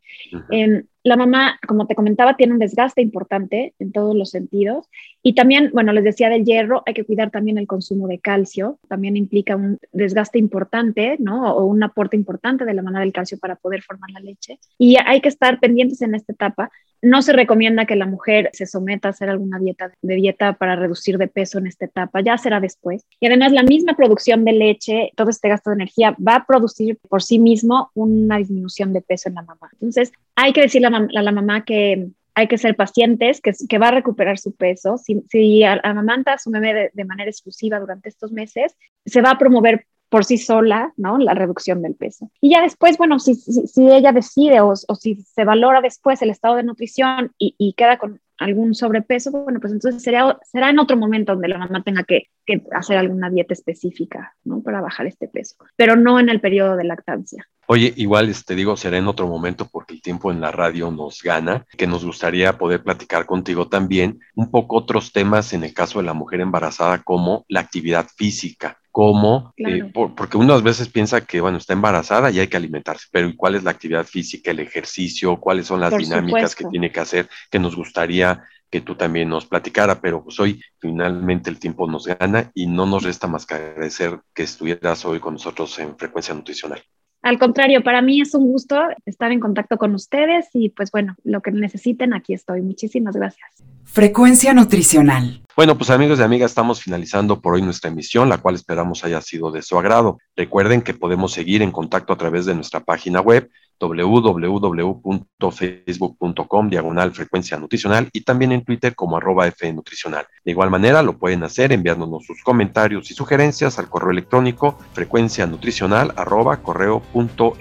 la 1.07 1.15
mamá, 1.15 1.57
como 1.65 1.87
te 1.87 1.95
comentaba, 1.95 2.35
tiene 2.35 2.53
un 2.53 2.59
desgaste 2.59 3.01
importante 3.01 3.73
en 3.79 3.91
todos 3.91 4.15
los 4.15 4.29
sentidos. 4.29 4.89
Y 5.23 5.35
también, 5.35 5.71
bueno, 5.73 5.93
les 5.93 6.03
decía 6.03 6.29
del 6.29 6.43
hierro, 6.43 6.83
hay 6.85 6.93
que 6.93 7.05
cuidar 7.05 7.31
también 7.31 7.57
el 7.57 7.65
consumo 7.65 8.07
de 8.07 8.19
calcio. 8.19 8.77
También 8.89 9.15
implica 9.15 9.55
un 9.55 9.79
desgaste 9.93 10.37
importante, 10.37 11.15
¿no? 11.19 11.53
O 11.55 11.65
un 11.65 11.81
aporte 11.81 12.17
importante 12.17 12.65
de 12.65 12.73
la 12.73 12.81
mano 12.81 12.99
del 12.99 13.13
calcio 13.13 13.37
para 13.39 13.55
poder 13.55 13.83
formar 13.83 14.09
la 14.11 14.19
leche. 14.19 14.59
Y 14.77 14.97
hay 14.97 15.21
que 15.21 15.29
estar 15.29 15.59
pendientes 15.59 16.01
en 16.01 16.13
esta 16.13 16.33
etapa 16.33 16.71
no 17.01 17.21
se 17.21 17.33
recomienda 17.33 17.85
que 17.85 17.95
la 17.95 18.05
mujer 18.05 18.49
se 18.53 18.65
someta 18.65 19.07
a 19.07 19.11
hacer 19.11 19.29
alguna 19.29 19.59
dieta 19.59 19.91
de 20.01 20.15
dieta 20.15 20.53
para 20.53 20.75
reducir 20.75 21.17
de 21.17 21.27
peso 21.27 21.59
en 21.59 21.67
esta 21.67 21.85
etapa, 21.85 22.21
ya 22.21 22.37
será 22.37 22.59
después. 22.59 23.05
Y 23.19 23.27
además 23.27 23.51
la 23.51 23.63
misma 23.63 23.95
producción 23.95 24.45
de 24.45 24.53
leche, 24.53 25.11
todo 25.15 25.29
este 25.29 25.49
gasto 25.49 25.69
de 25.69 25.75
energía 25.75 26.15
va 26.25 26.35
a 26.35 26.45
producir 26.45 26.97
por 27.09 27.21
sí 27.21 27.39
mismo 27.39 27.91
una 27.93 28.37
disminución 28.37 28.93
de 28.93 29.01
peso 29.01 29.29
en 29.29 29.35
la 29.35 29.43
mamá. 29.43 29.69
Entonces, 29.73 30.11
hay 30.35 30.53
que 30.53 30.61
decirle 30.61 30.87
a 30.87 31.21
la, 31.21 31.31
mamá 31.31 31.65
que 31.65 32.07
hay 32.33 32.47
que 32.47 32.57
ser 32.57 32.75
pacientes, 32.75 33.41
que, 33.41 33.77
va 33.77 33.89
a 33.89 33.91
recuperar 33.91 34.37
su 34.37 34.53
peso. 34.53 34.97
Si, 34.97 35.23
si 35.29 35.63
amamanta 35.63 36.33
a 36.33 36.37
su 36.37 36.51
bebé 36.51 36.73
de, 36.73 36.91
de, 36.93 37.05
manera 37.05 37.29
exclusiva 37.29 37.79
durante 37.79 38.09
estos 38.09 38.31
meses, 38.31 38.75
se 39.05 39.21
va 39.21 39.31
a 39.31 39.37
promover 39.37 39.85
por 40.09 40.25
sí 40.25 40.37
sola, 40.37 40.93
¿no? 40.97 41.17
La 41.17 41.33
reducción 41.33 41.81
del 41.81 41.95
peso. 41.95 42.31
Y 42.41 42.51
ya 42.51 42.61
después, 42.61 42.97
bueno, 42.97 43.19
si, 43.19 43.35
si, 43.35 43.91
ella 43.91 44.11
decide 44.11 44.61
o, 44.61 44.69
o, 44.69 44.95
si 44.95 45.15
se 45.15 45.43
valora 45.43 45.81
después 45.81 46.21
el 46.21 46.29
estado 46.29 46.55
de 46.55 46.63
nutrición 46.63 47.33
y, 47.37 47.55
y, 47.57 47.73
queda 47.73 47.97
con 47.97 48.21
algún 48.37 48.75
sobrepeso, 48.75 49.31
bueno, 49.31 49.59
pues 49.59 49.73
entonces 49.73 50.01
será, 50.01 50.37
será 50.43 50.69
en 50.69 50.79
otro 50.79 50.95
momento 50.95 51.33
donde 51.33 51.47
la 51.47 51.57
mamá 51.57 51.83
tenga 51.83 52.03
que, 52.03 52.27
que 52.45 52.61
hacer 52.71 52.97
alguna 52.97 53.29
dieta 53.29 53.53
específica, 53.53 54.35
¿no? 54.43 54.61
Para 54.61 54.81
bajar 54.81 55.07
este 55.07 55.27
peso, 55.27 55.55
pero 55.75 55.95
no 55.95 56.19
en 56.19 56.29
el 56.29 56.39
periodo 56.39 56.75
de 56.75 56.83
lactancia. 56.83 57.47
Oye, 57.69 57.93
igual 57.97 58.27
te 58.27 58.31
este, 58.31 58.55
digo, 58.55 58.77
será 58.77 58.97
en 58.97 59.07
otro 59.07 59.27
momento 59.27 59.67
porque 59.69 59.95
el 59.95 60.01
tiempo 60.01 60.31
en 60.31 60.39
la 60.39 60.51
radio 60.51 60.89
nos 60.89 61.21
gana, 61.21 61.65
que 61.77 61.85
nos 61.85 62.05
gustaría 62.05 62.57
poder 62.57 62.81
platicar 62.81 63.25
contigo 63.25 63.67
también 63.67 64.19
un 64.35 64.49
poco 64.51 64.77
otros 64.77 65.11
temas 65.11 65.51
en 65.51 65.65
el 65.65 65.73
caso 65.73 65.99
de 65.99 66.05
la 66.05 66.13
mujer 66.13 66.39
embarazada 66.39 67.03
como 67.03 67.45
la 67.49 67.59
actividad 67.59 68.07
física 68.15 68.77
cómo, 68.97 69.53
eh, 69.57 69.91
porque 69.93 70.37
unas 70.37 70.63
veces 70.63 70.89
piensa 70.89 71.21
que, 71.21 71.39
bueno, 71.39 71.59
está 71.59 71.73
embarazada 71.73 72.31
y 72.31 72.39
hay 72.39 72.47
que 72.47 72.57
alimentarse, 72.57 73.05
pero 73.11 73.31
¿cuál 73.37 73.53
es 73.53 73.63
la 73.63 73.69
actividad 73.69 74.03
física, 74.03 74.49
el 74.49 74.59
ejercicio, 74.59 75.39
cuáles 75.39 75.67
son 75.67 75.81
las 75.81 75.95
dinámicas 75.95 76.55
que 76.55 76.65
tiene 76.65 76.91
que 76.91 76.99
hacer, 76.99 77.29
que 77.51 77.59
nos 77.59 77.75
gustaría 77.75 78.43
que 78.71 78.81
tú 78.81 78.95
también 78.95 79.29
nos 79.29 79.45
platicara, 79.45 80.01
pero 80.01 80.23
pues 80.23 80.39
hoy 80.39 80.59
finalmente 80.79 81.51
el 81.51 81.59
tiempo 81.59 81.85
nos 81.85 82.07
gana 82.07 82.49
y 82.55 82.65
no 82.65 82.87
nos 82.87 83.03
resta 83.03 83.27
más 83.27 83.45
que 83.45 83.53
agradecer 83.53 84.19
que 84.33 84.41
estuvieras 84.41 85.05
hoy 85.05 85.19
con 85.19 85.35
nosotros 85.35 85.77
en 85.77 85.95
Frecuencia 85.95 86.33
Nutricional. 86.33 86.81
Al 87.21 87.39
contrario, 87.39 87.83
para 87.83 88.01
mí 88.01 88.21
es 88.21 88.33
un 88.33 88.47
gusto 88.47 88.79
estar 89.05 89.31
en 89.31 89.39
contacto 89.39 89.77
con 89.77 89.93
ustedes 89.95 90.47
y 90.53 90.69
pues 90.69 90.91
bueno, 90.91 91.15
lo 91.23 91.41
que 91.41 91.51
necesiten, 91.51 92.13
aquí 92.13 92.33
estoy. 92.33 92.61
Muchísimas 92.61 93.15
gracias. 93.15 93.49
Frecuencia 93.83 94.53
nutricional. 94.53 95.41
Bueno, 95.55 95.77
pues 95.77 95.89
amigos 95.89 96.19
y 96.19 96.21
amigas, 96.21 96.51
estamos 96.51 96.81
finalizando 96.81 97.41
por 97.41 97.55
hoy 97.55 97.63
nuestra 97.63 97.89
emisión, 97.89 98.29
la 98.29 98.37
cual 98.37 98.55
esperamos 98.55 99.03
haya 99.03 99.21
sido 99.21 99.49
de 99.49 99.63
su 99.63 99.79
agrado. 99.79 100.19
Recuerden 100.35 100.81
que 100.81 100.93
podemos 100.93 101.31
seguir 101.31 101.61
en 101.63 101.71
contacto 101.71 102.13
a 102.13 102.17
través 102.17 102.45
de 102.45 102.53
nuestra 102.53 102.81
página 102.81 103.21
web 103.21 103.49
www.facebook.com 103.79 106.69
diagonal 106.69 107.11
frecuencia 107.11 107.57
nutricional 107.57 108.09
y 108.13 108.21
también 108.21 108.51
en 108.51 108.63
Twitter 108.63 108.93
como 108.95 109.17
arroba 109.17 109.47
nutricional. 109.73 110.27
De 110.43 110.51
igual 110.51 110.69
manera 110.69 111.01
lo 111.03 111.17
pueden 111.17 111.43
hacer 111.43 111.71
enviándonos 111.71 112.25
sus 112.25 112.43
comentarios 112.43 113.09
y 113.11 113.13
sugerencias 113.13 113.79
al 113.79 113.87
correo 113.89 114.11
electrónico 114.11 114.77
frecuencia 114.93 115.45
nutricional 115.45 116.13
arroba 116.15 116.57
correo 116.57 117.01
punto 117.13 117.55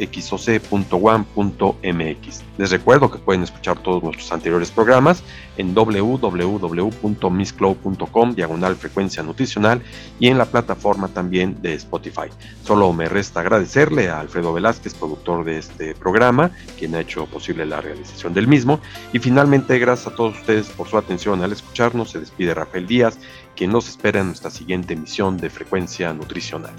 mx. 1.83 2.45
Les 2.59 2.71
recuerdo 2.71 3.11
que 3.11 3.19
pueden 3.19 3.43
escuchar 3.43 3.79
todos 3.79 4.03
nuestros 4.03 4.31
anteriores 4.33 4.71
programas 4.71 5.23
en 5.57 5.75
www.misscloud.com 5.75 8.35
diagonal 8.35 8.77
frecuencia 8.77 9.23
nutricional 9.23 9.83
y 10.19 10.29
en 10.29 10.39
la 10.39 10.47
plataforma 10.47 11.09
también 11.09 11.61
de 11.61 11.75
Spotify. 11.75 12.31
Solo 12.63 12.91
me 12.93 13.09
resta 13.09 13.41
agradecerle 13.41 14.09
a 14.09 14.21
Alfredo 14.21 14.53
Velázquez, 14.53 14.95
productor 14.95 15.45
de 15.45 15.59
este 15.59 15.95
programa, 16.07 16.53
quien 16.79 16.95
ha 16.95 17.01
hecho 17.01 17.27
posible 17.27 17.67
la 17.67 17.81
realización 17.81 18.33
del 18.33 18.47
mismo. 18.47 18.79
Y 19.13 19.19
finalmente, 19.19 19.77
gracias 19.81 20.13
a 20.13 20.15
todos 20.15 20.39
ustedes 20.39 20.69
por 20.69 20.87
su 20.87 20.97
atención 20.97 21.43
al 21.43 21.51
escucharnos. 21.51 22.13
Se 22.13 22.21
despide 22.21 22.55
Rafael 22.55 22.87
Díaz, 22.87 23.19
quien 23.57 23.73
nos 23.73 23.89
espera 23.89 24.21
en 24.21 24.29
nuestra 24.29 24.53
siguiente 24.53 24.95
emisión 24.95 25.37
de 25.37 25.51
Frecuencia 25.51 26.13
Nutricional. 26.13 26.71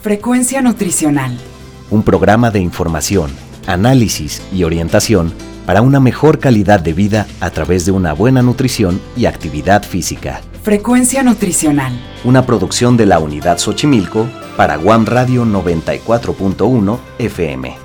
Frecuencia 0.00 0.60
Nutricional. 0.62 1.38
Un 1.90 2.02
programa 2.02 2.50
de 2.50 2.58
información, 2.58 3.30
análisis 3.68 4.42
y 4.52 4.64
orientación 4.64 5.32
para 5.66 5.82
una 5.82 6.00
mejor 6.00 6.38
calidad 6.38 6.80
de 6.80 6.92
vida 6.92 7.26
a 7.40 7.50
través 7.50 7.84
de 7.84 7.92
una 7.92 8.12
buena 8.12 8.42
nutrición 8.42 9.00
y 9.16 9.26
actividad 9.26 9.82
física. 9.82 10.40
Frecuencia 10.62 11.22
Nutricional. 11.22 11.92
Una 12.24 12.46
producción 12.46 12.96
de 12.96 13.06
la 13.06 13.18
Unidad 13.18 13.58
Xochimilco 13.58 14.28
para 14.56 14.76
Guam 14.76 15.06
Radio 15.06 15.44
94.1 15.44 16.98
FM. 17.18 17.81